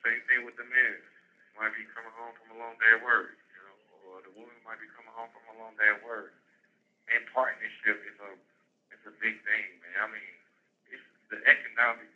Same 0.00 0.24
thing 0.24 0.48
with 0.48 0.56
the 0.56 0.64
men. 0.64 0.96
Might 1.60 1.76
be 1.76 1.84
coming 1.92 2.16
home 2.16 2.32
from 2.40 2.56
a 2.56 2.58
long 2.64 2.80
day 2.80 2.96
at 2.96 3.04
work, 3.04 3.36
you 3.36 3.60
know, 3.60 3.76
or 4.08 4.24
the 4.24 4.32
woman 4.40 4.56
might 4.64 4.80
be 4.80 4.88
coming 4.96 5.12
home 5.12 5.28
from 5.36 5.44
a 5.52 5.56
long 5.60 5.76
day 5.76 5.84
at 5.84 6.00
work. 6.00 6.32
And 7.12 7.20
partnership 7.36 8.00
is 8.08 8.16
a 8.24 8.30
it's 8.88 9.04
a 9.04 9.12
big 9.20 9.36
thing, 9.44 9.68
man. 9.84 9.96
I 10.00 10.08
mean, 10.08 10.34
it's 10.88 11.04
the 11.28 11.44
economic 11.44 12.08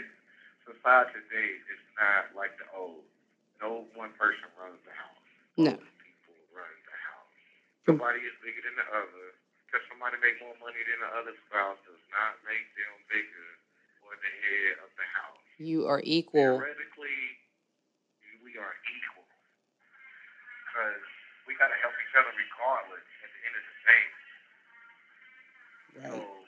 society 0.68 1.16
today 1.16 1.64
is 1.64 1.80
not 1.96 2.36
like 2.36 2.60
the 2.60 2.68
old. 2.76 3.08
No 3.56 3.88
one 3.96 4.12
person 4.20 4.52
runs 4.60 4.76
the 4.84 4.92
house. 4.92 5.24
No. 5.56 5.72
Both 5.72 5.96
people 6.04 6.36
run 6.52 6.68
the 6.84 6.98
house. 7.08 7.32
Somebody 7.88 8.20
is 8.20 8.36
bigger 8.44 8.60
than 8.60 8.76
the 8.76 8.88
other. 8.92 9.32
Somebody 10.14 10.30
make 10.30 10.46
more 10.46 10.54
money 10.62 10.78
than 10.86 11.02
the 11.02 11.10
other 11.10 11.34
spouse 11.50 11.74
does 11.90 11.98
not 12.14 12.38
make 12.46 12.62
them 12.78 12.94
bigger 13.10 13.50
or 14.06 14.14
the 14.14 14.30
head 14.46 14.78
of 14.86 14.90
the 14.94 15.06
house. 15.10 15.42
You 15.58 15.90
are 15.90 15.98
equal. 16.06 16.62
Theoretically, 16.62 17.18
we 18.46 18.54
are 18.54 18.78
equal. 18.94 19.26
Because 20.70 21.02
we 21.50 21.58
got 21.58 21.74
to 21.74 21.78
help 21.82 21.98
each 21.98 22.14
other 22.14 22.30
regardless 22.30 23.02
at 23.26 23.30
the 23.34 23.40
end 23.42 23.54
of 23.58 23.64
the 23.66 23.76
day. 23.82 24.04
So, 25.98 26.14
Right. 26.14 26.46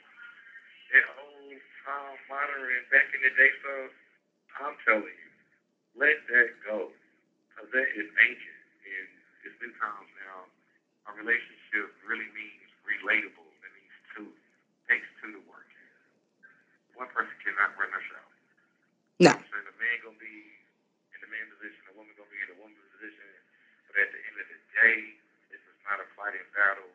that 0.95 1.07
old 1.27 1.59
Tom 1.83 2.15
monitoring 2.31 2.87
back 2.95 3.11
in 3.19 3.19
the 3.19 3.35
day 3.35 3.51
stuff, 3.67 3.91
I'm 4.63 4.79
telling 4.87 5.11
you, 5.11 5.31
let 5.99 6.23
that 6.31 6.55
go. 6.63 6.95
Because 7.51 7.67
that 7.75 7.89
is 7.99 8.07
ancient. 8.15 8.63
And 8.87 9.11
it's 9.43 9.59
been 9.59 9.75
times 9.83 10.11
now. 10.23 10.47
Our 11.11 11.19
relationship 11.19 11.91
really 12.07 12.31
means 12.31 12.71
relatable. 12.87 13.46
That 14.87 14.99
needs 15.03 15.07
two 15.19 15.35
takes 15.35 15.35
two 15.35 15.35
to 15.35 15.43
work. 15.51 15.69
One 16.95 17.11
person 17.13 17.35
cannot 17.43 17.75
run 17.77 17.91
a 17.93 18.03
show. 18.07 18.25
No. 19.21 19.33
So 19.35 19.57
the 19.67 19.75
man 19.83 19.97
gonna 20.05 20.21
be 20.23 20.37
in 21.13 21.19
the 21.23 21.31
man 21.31 21.47
position, 21.51 21.81
the 21.91 21.97
woman 21.99 22.15
gonna 22.15 22.31
be 22.31 22.41
in 22.41 22.51
the 22.55 22.61
woman 22.61 22.79
position. 22.97 23.27
But 23.91 24.07
at 24.07 24.11
the 24.15 24.21
end 24.31 24.37
of 24.41 24.47
the 24.49 24.61
day, 24.79 24.99
this 25.51 25.63
is 25.63 25.77
not 25.85 26.01
a 26.01 26.07
fighting 26.15 26.47
battle. 26.55 26.89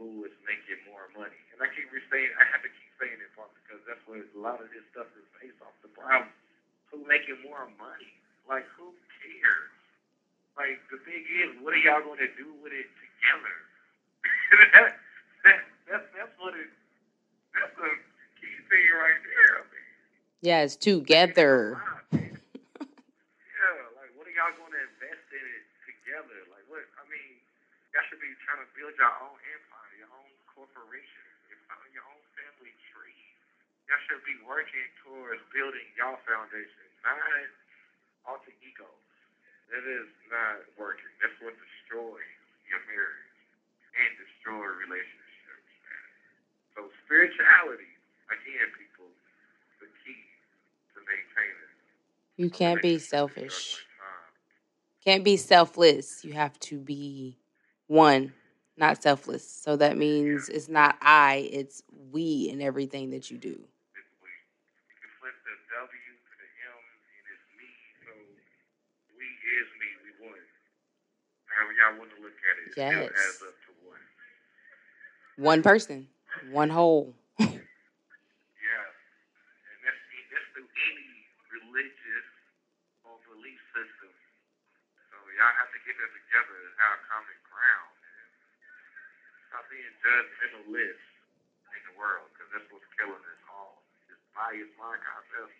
Who 0.00 0.28
is 0.28 0.34
making 0.44 0.80
more 0.88 1.08
money? 1.16 1.40
And 1.52 1.60
I 1.64 1.72
keep 1.72 1.88
saying, 2.12 2.32
I 2.36 2.44
have 2.52 2.60
to 2.60 2.68
keep 2.68 2.92
saying 3.00 3.16
it 3.16 3.32
part 3.32 3.48
because 3.64 3.80
that's 3.88 4.00
what 4.04 4.20
a 4.20 4.40
lot 4.40 4.60
of 4.60 4.68
this 4.72 4.84
stuff 4.92 5.08
is 5.16 5.24
based 5.40 5.56
off 5.64 5.72
the 5.80 5.88
problem. 5.92 6.28
Who 6.92 7.00
making 7.08 7.40
more 7.44 7.64
money? 7.80 8.12
Like 8.44 8.68
who 8.76 8.92
cares? 9.24 9.72
Like 10.56 10.80
the 10.92 11.00
thing 11.04 11.24
is, 11.24 11.56
what 11.64 11.72
are 11.72 11.80
y'all 11.80 12.04
going 12.04 12.20
to 12.20 12.32
do 12.36 12.48
with 12.60 12.72
it 12.76 12.88
together? 13.00 13.56
that, 14.72 14.90
that, 15.44 15.58
that's 15.88 16.06
that's 16.16 16.34
what 16.40 16.56
it. 16.56 16.68
That's 17.56 17.72
the 17.80 17.90
key 18.40 18.56
thing 18.68 18.86
right 18.94 19.20
there. 19.24 19.52
I 19.60 19.64
mean, 19.72 19.88
Yes, 20.44 20.76
together. 20.76 21.80
yeah, 22.12 22.36
like 23.98 24.12
what 24.14 24.28
are 24.28 24.34
y'all 24.36 24.52
going 24.60 24.72
to 24.76 24.82
invest 24.84 25.24
in 25.32 25.42
it 25.42 25.64
together? 25.88 26.38
Like 26.52 26.62
what? 26.68 26.84
I 27.00 27.04
mean, 27.08 27.40
y'all 27.96 28.04
should 28.06 28.20
be 28.20 28.30
trying 28.44 28.60
to 28.62 28.68
build 28.76 28.92
your 29.00 29.10
own 29.24 29.38
empire, 29.56 29.92
your 29.96 30.12
own 30.12 30.30
corporation, 30.52 31.24
your, 31.50 31.58
your 31.96 32.04
own 32.06 32.22
family 32.36 32.74
tree. 32.92 33.22
Y'all 33.88 34.02
should 34.06 34.22
be 34.28 34.36
working 34.44 34.86
towards 35.02 35.40
building 35.56 35.88
y'all 35.96 36.20
foundation, 36.28 36.86
not 37.02 37.16
alter 38.28 38.52
egos. 38.62 39.02
That 39.72 39.82
is 39.82 40.06
not 40.30 40.62
working. 40.78 41.10
That's 41.18 41.34
what 41.42 41.56
destroys 41.58 42.30
your 42.70 42.78
marriage 42.86 43.34
and 43.98 44.10
destroy 44.20 44.62
relationships. 44.78 45.25
Spirituality, 47.06 47.86
again, 48.28 48.68
people, 48.74 49.06
the 49.80 49.86
key 50.02 50.20
to 50.94 50.98
maintaining. 51.06 51.70
It. 51.70 52.42
You 52.42 52.50
can't 52.50 52.82
be 52.82 52.98
selfish. 52.98 53.86
Can't 55.04 55.22
be 55.22 55.36
selfless. 55.36 56.24
You 56.24 56.32
have 56.34 56.58
to 56.66 56.78
be 56.78 57.38
one, 57.86 58.32
not 58.76 59.02
selfless. 59.02 59.48
So 59.48 59.76
that 59.76 59.96
means 59.96 60.48
it's 60.48 60.68
not 60.68 60.98
I, 61.00 61.48
it's 61.52 61.82
we 62.10 62.50
in 62.50 62.60
everything 62.60 63.10
that 63.10 63.30
you 63.30 63.38
do. 63.38 63.54
It's 63.54 64.10
we. 64.18 64.26
You 64.90 64.96
can 64.98 65.10
flip 65.22 65.38
the 65.46 65.54
W 65.78 66.10
to 66.10 66.34
the 66.42 66.48
M, 66.66 66.82
and 66.82 67.24
it's 67.30 67.46
me. 67.54 67.70
So 68.02 68.12
we 69.14 69.26
is 69.30 69.68
me. 69.78 69.88
We 70.02 70.10
won. 70.26 70.42
However 71.54 71.72
y'all 71.78 71.98
want 72.02 72.10
to 72.10 72.18
look 72.18 72.34
at 72.34 72.54
it, 72.58 72.66
it 72.66 72.72
still 72.74 72.98
Yes. 72.98 73.14
adds 73.14 73.42
up 73.46 73.54
to 73.54 73.70
one. 73.86 74.02
One 75.38 75.62
person, 75.62 76.08
one 76.50 76.70
whole. 76.70 77.14
Yeah. 77.40 78.86
And 79.70 79.78
that's, 79.86 80.02
that's 80.32 80.48
through 80.56 80.66
any 80.66 81.10
religious 81.54 82.26
or 83.06 83.14
belief 83.30 83.60
system. 83.70 84.10
So 85.12 85.16
y'all 85.38 85.54
have 85.54 85.70
to 85.70 85.80
get 85.86 85.94
that 85.94 86.10
together 86.10 86.56
and 86.66 86.74
have 86.82 86.98
common 87.06 87.38
ground. 87.46 87.94
Stop 89.52 89.64
being 89.70 89.94
judgmentalist 90.02 91.04
in 91.78 91.82
the 91.86 91.94
world 91.94 92.26
because 92.34 92.48
that's 92.50 92.68
what's 92.74 92.88
killing 92.98 93.22
us 93.22 93.42
all. 93.54 93.86
This 94.10 94.18
bias 94.34 94.72
mind 94.80 95.02
concept. 95.06 95.54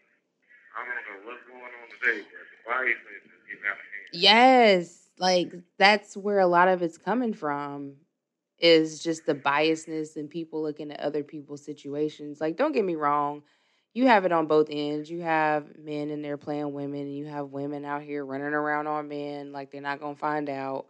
I 0.77 0.85
don't 0.85 1.07
know 1.09 1.19
what's 1.31 1.45
going 1.47 1.73
on 1.73 1.87
today, 2.01 2.21
but 2.27 2.47
the 2.51 2.59
biasness 2.67 3.23
is 3.23 3.43
getting 3.49 3.65
out 3.65 3.79
of 3.81 3.87
hand. 3.87 4.11
Yes, 4.13 5.09
like 5.19 5.55
that's 5.79 6.17
where 6.17 6.41
a 6.41 6.47
lot 6.47 6.69
of 6.69 6.83
it's 6.83 6.99
coming 6.99 7.33
from 7.33 7.97
is 8.59 9.03
just 9.03 9.27
the 9.27 9.35
biasness 9.35 10.17
and 10.17 10.31
people 10.31 10.63
looking 10.63 10.91
at 10.91 11.01
other 11.01 11.23
people's 11.23 11.65
situations. 11.65 12.41
Like 12.41 12.57
don't 12.57 12.73
get 12.73 12.85
me 12.85 12.95
wrong, 12.95 13.43
you 13.95 14.07
have 14.07 14.25
it 14.25 14.33
on 14.33 14.47
both 14.47 14.69
ends. 14.71 15.11
You 15.11 15.23
have 15.23 15.79
men 15.79 16.11
in 16.11 16.23
there 16.23 16.37
playing 16.37 16.73
women 16.73 17.01
and 17.01 17.17
you 17.17 17.27
have 17.27 17.49
women 17.49 17.85
out 17.85 18.03
here 18.03 18.25
running 18.25 18.49
around 18.49 18.87
on 18.87 19.09
men 19.09 19.53
like 19.53 19.71
they're 19.71 19.81
not 19.81 20.01
to 20.01 20.15
find 20.15 20.49
out 20.51 20.87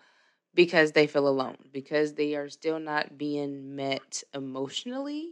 because 0.55 0.93
they 0.93 1.07
feel 1.07 1.29
alone, 1.29 1.57
because 1.73 2.15
they 2.15 2.35
are 2.35 2.49
still 2.49 2.81
not 2.81 3.17
being 3.19 3.77
met 3.77 4.23
emotionally 4.35 5.31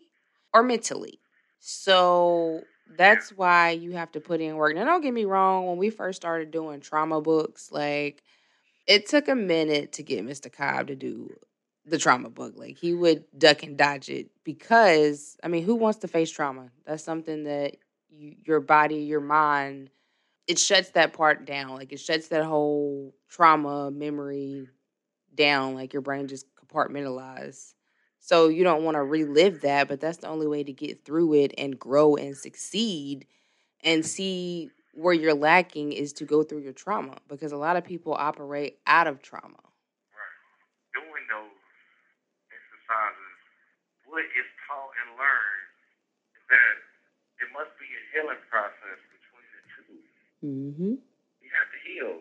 or 0.52 0.62
mentally. 0.62 1.18
So 1.58 2.62
that's 2.96 3.30
why 3.30 3.70
you 3.70 3.92
have 3.92 4.12
to 4.12 4.20
put 4.20 4.40
in 4.40 4.56
work. 4.56 4.74
Now, 4.74 4.84
don't 4.84 5.00
get 5.00 5.14
me 5.14 5.24
wrong, 5.24 5.66
when 5.66 5.78
we 5.78 5.90
first 5.90 6.16
started 6.20 6.50
doing 6.50 6.80
trauma 6.80 7.20
books, 7.20 7.72
like 7.72 8.22
it 8.86 9.08
took 9.08 9.28
a 9.28 9.34
minute 9.34 9.92
to 9.92 10.02
get 10.02 10.24
Mr. 10.24 10.52
Cobb 10.52 10.88
to 10.88 10.96
do 10.96 11.30
the 11.86 11.98
trauma 11.98 12.30
book. 12.30 12.54
Like 12.56 12.78
he 12.78 12.94
would 12.94 13.24
duck 13.36 13.62
and 13.62 13.76
dodge 13.76 14.08
it 14.08 14.28
because, 14.44 15.36
I 15.42 15.48
mean, 15.48 15.64
who 15.64 15.74
wants 15.74 15.98
to 16.00 16.08
face 16.08 16.30
trauma? 16.30 16.70
That's 16.86 17.04
something 17.04 17.44
that 17.44 17.76
you, 18.10 18.36
your 18.44 18.60
body, 18.60 18.96
your 18.96 19.20
mind, 19.20 19.90
it 20.46 20.58
shuts 20.58 20.90
that 20.90 21.12
part 21.12 21.46
down. 21.46 21.74
Like 21.74 21.92
it 21.92 22.00
shuts 22.00 22.28
that 22.28 22.44
whole 22.44 23.14
trauma 23.28 23.90
memory 23.90 24.68
down. 25.34 25.74
Like 25.74 25.92
your 25.92 26.02
brain 26.02 26.28
just 26.28 26.46
compartmentalized. 26.54 27.74
So 28.20 28.48
you 28.48 28.64
don't 28.64 28.84
want 28.84 28.94
to 28.94 29.02
relive 29.02 29.60
that, 29.62 29.88
but 29.88 30.00
that's 30.00 30.18
the 30.18 30.28
only 30.28 30.46
way 30.46 30.64
to 30.64 30.72
get 30.72 31.04
through 31.04 31.34
it 31.34 31.52
and 31.58 31.78
grow 31.78 32.16
and 32.16 32.34
succeed 32.36 33.26
and 33.82 34.04
see 34.04 34.70
where 34.94 35.12
you're 35.12 35.34
lacking 35.34 35.92
is 35.92 36.12
to 36.14 36.24
go 36.24 36.42
through 36.42 36.60
your 36.60 36.72
trauma 36.72 37.16
because 37.28 37.52
a 37.52 37.56
lot 37.56 37.76
of 37.76 37.84
people 37.84 38.14
operate 38.14 38.78
out 38.86 39.06
of 39.06 39.20
trauma. 39.20 39.60
Right. 39.60 40.94
Doing 40.94 41.24
those 41.28 41.52
exercises, 42.48 43.34
is 44.22 44.48
taught 44.70 44.94
and 45.02 45.18
learned 45.18 45.70
that 46.46 46.76
it 47.42 47.48
must 47.50 47.74
be 47.82 47.88
a 47.90 48.02
healing 48.14 48.38
process 48.46 48.98
between 49.10 49.46
the 49.50 49.62
two. 49.74 49.98
Mm-hmm. 50.44 50.94
You 51.42 51.50
have 51.50 51.70
to 51.74 51.80
heal 51.82 52.14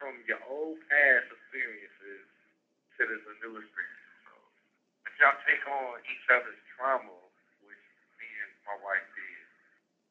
from 0.00 0.18
your 0.26 0.42
old 0.50 0.80
past 0.90 1.30
experiences 1.30 2.26
to 2.98 3.00
this 3.06 3.22
new 3.40 3.54
experience. 3.56 4.10
So 4.26 4.34
if 5.06 5.14
y'all 5.22 5.38
take 5.46 5.62
on 5.64 6.02
each 6.10 6.26
other's 6.28 6.58
trauma, 6.74 7.14
which 7.62 7.84
me 8.18 8.28
and 8.44 8.52
my 8.66 8.76
wife 8.82 9.06
did, 9.14 9.44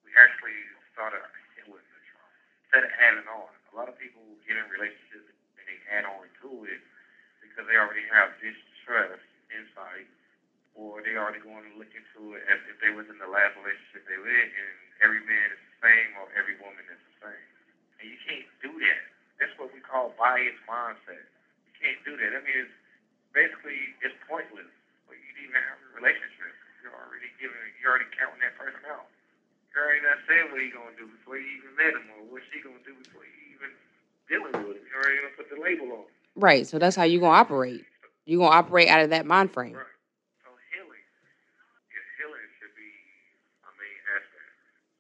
we 0.07 0.15
actually 0.15 0.55
started 0.95 1.21
healing 1.59 1.83
the 1.83 2.01
trauma 2.09 2.37
instead 2.63 2.83
of 2.87 2.91
adding 3.01 3.27
on. 3.27 3.51
A 3.51 3.73
lot 3.73 3.89
of 3.89 3.97
people 3.97 4.21
get 4.45 4.55
in 4.55 4.65
relationships 4.69 5.29
and 5.29 5.65
they 5.65 5.77
add 5.89 6.05
on 6.05 6.29
to 6.45 6.49
it 6.69 6.81
because 7.41 7.65
they 7.67 7.77
already 7.77 8.05
have 8.09 8.33
distrust 8.41 9.25
inside, 9.53 10.09
or 10.73 11.01
they 11.05 11.13
already 11.17 11.41
going 11.41 11.65
to 11.69 11.73
look 11.77 11.93
into 11.93 12.33
it 12.37 12.43
as 12.49 12.59
if 12.69 12.77
they 12.81 12.89
was 12.93 13.05
in 13.09 13.17
the 13.21 13.29
last 13.29 13.53
relationship 13.61 14.05
they 14.09 14.17
were 14.17 14.29
in, 14.29 14.49
and 14.49 14.73
every 15.05 15.21
man 15.25 15.47
is 15.53 15.61
the 15.61 15.75
same 15.85 16.09
or 16.17 16.29
every 16.33 16.57
woman 16.61 16.81
is 16.89 16.97
the 16.97 17.15
same. 17.29 17.47
And 18.01 18.05
you 18.09 18.19
can't 18.25 18.47
do 18.61 18.71
that. 18.73 19.01
That's 19.37 19.53
what 19.61 19.69
we 19.73 19.81
call 19.81 20.13
bias 20.17 20.57
mindset. 20.65 21.25
You 21.65 21.73
can't 21.77 22.01
do 22.05 22.13
that. 22.17 22.31
I 22.33 22.39
mean, 22.41 22.67
it's 22.67 22.75
basically 23.33 23.93
it's 24.01 24.17
pointless 24.25 24.69
for 25.05 25.13
you 25.13 25.29
to 25.33 25.39
even 25.45 25.57
have 25.57 25.77
a 25.77 25.89
relationship. 26.01 26.53
You're 26.81 26.95
already 26.95 27.29
giving, 27.39 27.57
you're 27.79 27.93
already 27.93 28.09
counting 28.13 28.41
that 28.43 28.57
person 28.59 28.81
out. 28.89 29.07
You're 29.71 29.89
already 29.89 30.03
not 30.05 30.19
saying 30.29 30.53
what 30.53 30.61
he 30.61 30.69
gonna 30.69 30.93
do 30.99 31.09
before 31.09 31.41
you 31.41 31.49
even 31.61 31.73
met 31.79 31.97
him, 31.97 32.05
or 32.13 32.29
what 32.29 32.45
she 32.53 32.61
gonna 32.61 32.83
do 32.85 32.93
before 32.93 33.25
you 33.25 33.57
even 33.57 33.71
dealing 34.29 34.53
with 34.53 34.77
him. 34.77 34.85
You're 34.85 35.01
already 35.01 35.17
gonna 35.21 35.37
put 35.37 35.47
the 35.49 35.57
label 35.57 35.89
on. 35.97 36.05
Right. 36.35 36.65
So 36.65 36.79
that's 36.79 36.95
how 36.95 37.03
you're 37.05 37.21
going 37.21 37.33
to 37.33 37.37
operate. 37.45 37.85
You're 38.25 38.39
going 38.39 38.51
to 38.51 38.57
operate 38.57 38.89
out 38.89 39.01
of 39.05 39.11
that 39.11 39.25
mind 39.25 39.53
frame. 39.53 39.77
Right. 39.77 39.85
So 40.41 40.49
healing, 40.73 41.05
yeah, 41.93 42.05
healing 42.17 42.47
should 42.57 42.73
be 42.73 42.89
a 43.61 43.71
main 43.77 43.99
aspect. 44.17 44.53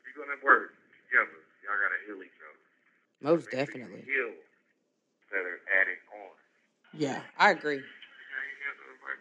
If 0.05 0.13
you're 0.13 0.25
gonna 0.25 0.32
work 0.43 0.75
together, 1.07 1.39
y'all 1.63 1.79
gotta 1.79 1.99
heal 2.05 2.21
each 2.23 2.37
other. 2.43 2.59
Most 3.21 3.47
Make 3.51 3.67
definitely. 3.67 4.03
Heal 4.05 4.33
instead 5.23 5.45
of 5.47 5.59
adding 5.81 6.01
on. 6.13 6.35
Yeah, 6.93 7.21
I 7.39 7.51
agree. 7.51 7.75
Yeah, 7.75 7.81
you 7.81 8.55
got 8.67 8.77
to, 8.77 9.05
like, 9.07 9.19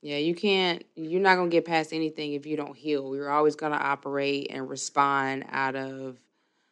Yeah, 0.00 0.18
you 0.18 0.34
can't, 0.34 0.84
you're 0.94 1.20
not 1.20 1.36
going 1.36 1.50
to 1.50 1.54
get 1.54 1.64
past 1.66 1.92
anything 1.92 2.32
if 2.32 2.46
you 2.46 2.56
don't 2.56 2.76
heal. 2.76 3.14
You're 3.14 3.30
always 3.30 3.56
going 3.56 3.72
to 3.72 3.78
operate 3.78 4.46
and 4.50 4.68
respond 4.68 5.44
out 5.50 5.76
of 5.76 6.18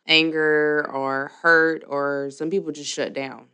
anger 0.06 0.88
or 0.92 1.30
hurt, 1.42 1.84
or 1.87 2.30
some 2.30 2.50
people 2.50 2.72
just 2.72 2.90
shut 2.90 3.12
down. 3.12 3.46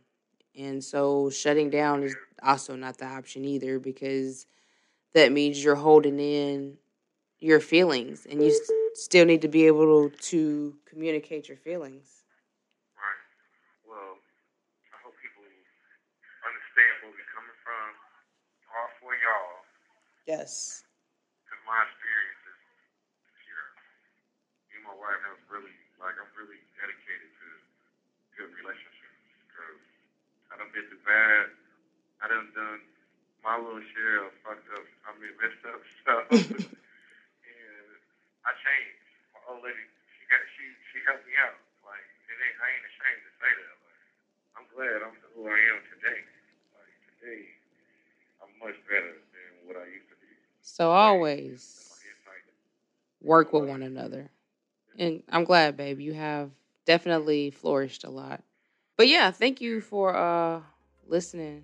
And 0.57 0.83
so 0.83 1.29
shutting 1.29 1.69
down 1.69 2.03
is 2.03 2.15
also 2.43 2.75
not 2.75 2.97
the 2.97 3.05
option 3.05 3.45
either 3.45 3.79
because 3.79 4.45
that 5.13 5.31
means 5.31 5.63
you're 5.63 5.75
holding 5.75 6.19
in 6.19 6.77
your 7.41 7.59
feelings 7.59 8.25
and 8.29 8.37
you 8.41 8.53
s- 8.53 8.69
still 8.93 9.25
need 9.25 9.41
to 9.41 9.49
be 9.49 9.65
able 9.65 10.09
to 10.31 10.77
communicate 10.85 11.49
your 11.49 11.57
feelings. 11.57 12.21
Right. 12.95 13.21
Well, 13.83 14.21
I 14.93 14.97
hope 15.01 15.17
people 15.17 15.41
understand 16.45 16.93
where 17.01 17.11
we're 17.17 17.31
coming 17.33 17.57
from. 17.65 17.87
All 18.71 18.87
for 19.03 19.11
y'all, 19.19 19.67
Yes. 20.29 20.85
because 21.43 21.59
my 21.67 21.81
experience 21.83 22.39
is 22.47 22.61
here. 23.43 23.67
Me 24.71 24.79
and 24.79 24.85
my 24.87 24.95
wife 24.95 25.19
have 25.27 25.41
really, 25.51 25.75
like, 25.99 26.15
I'm 26.15 26.31
really 26.39 26.61
dedicated 26.79 27.27
to 27.35 27.47
good 28.39 28.51
relationships. 28.55 29.19
Because 29.49 29.81
I 30.53 30.61
done 30.61 30.71
been 30.71 30.87
through 30.87 31.03
bad. 31.03 31.51
I 32.23 32.29
done 32.31 32.47
done 32.55 32.79
my 33.43 33.57
little 33.59 33.81
share 33.91 34.29
of 34.29 34.31
fucked 34.45 34.69
up, 34.71 34.85
I 35.03 35.09
mean 35.19 35.33
messed 35.41 35.65
up 35.67 35.81
stuff. 36.05 36.25
I 38.51 38.53
changed. 38.59 38.99
My 39.31 39.39
old 39.47 39.63
lady, 39.63 39.79
she 40.19 40.27
got 40.27 40.43
she 40.59 40.63
she 40.91 40.99
helped 41.07 41.23
me 41.23 41.39
out. 41.39 41.55
Like 41.87 42.03
it 42.27 42.35
ain't 42.35 42.57
I 42.59 42.67
ain't 42.67 42.83
ashamed 42.91 43.23
to 43.23 43.31
say 43.39 43.51
that. 43.55 43.75
Like 43.79 44.03
I'm 44.59 44.67
glad 44.75 44.97
I'm 45.07 45.15
who 45.31 45.47
I 45.47 45.59
am 45.71 45.79
today. 45.87 46.19
Like 46.75 46.95
today, 47.15 47.43
I'm 48.43 48.51
much 48.59 48.75
better 48.91 49.15
than 49.31 49.49
what 49.71 49.79
I 49.79 49.87
used 49.87 50.11
to 50.11 50.17
be. 50.19 50.35
So 50.59 50.91
always 50.91 51.95
work 53.23 53.53
with 53.53 53.69
one 53.69 53.83
another. 53.83 54.29
And 54.99 55.23
I'm 55.29 55.45
glad, 55.45 55.77
babe, 55.77 56.01
you 56.01 56.13
have 56.13 56.51
definitely 56.85 57.51
flourished 57.51 58.03
a 58.03 58.09
lot. 58.09 58.43
But 58.97 59.07
yeah, 59.07 59.31
thank 59.31 59.61
you 59.61 59.79
for 59.79 60.13
uh 60.15 60.59
listening. 61.07 61.63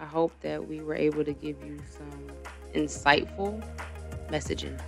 I 0.00 0.06
hope 0.06 0.32
that 0.40 0.66
we 0.66 0.80
were 0.80 0.94
able 0.94 1.24
to 1.24 1.32
give 1.32 1.62
you 1.62 1.78
some 1.90 2.26
insightful 2.74 3.62
messaging. 4.30 4.80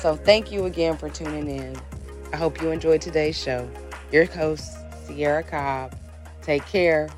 So 0.00 0.16
thank 0.16 0.50
you 0.50 0.64
again 0.64 0.96
for 0.96 1.08
tuning 1.08 1.48
in. 1.48 1.76
I 2.32 2.36
hope 2.36 2.60
you 2.60 2.70
enjoyed 2.70 3.00
today's 3.00 3.40
show. 3.40 3.70
Your 4.10 4.24
host, 4.24 4.76
Cierra 5.06 5.44
Cobb. 5.44 5.94
Take 6.42 6.66
care. 6.66 7.08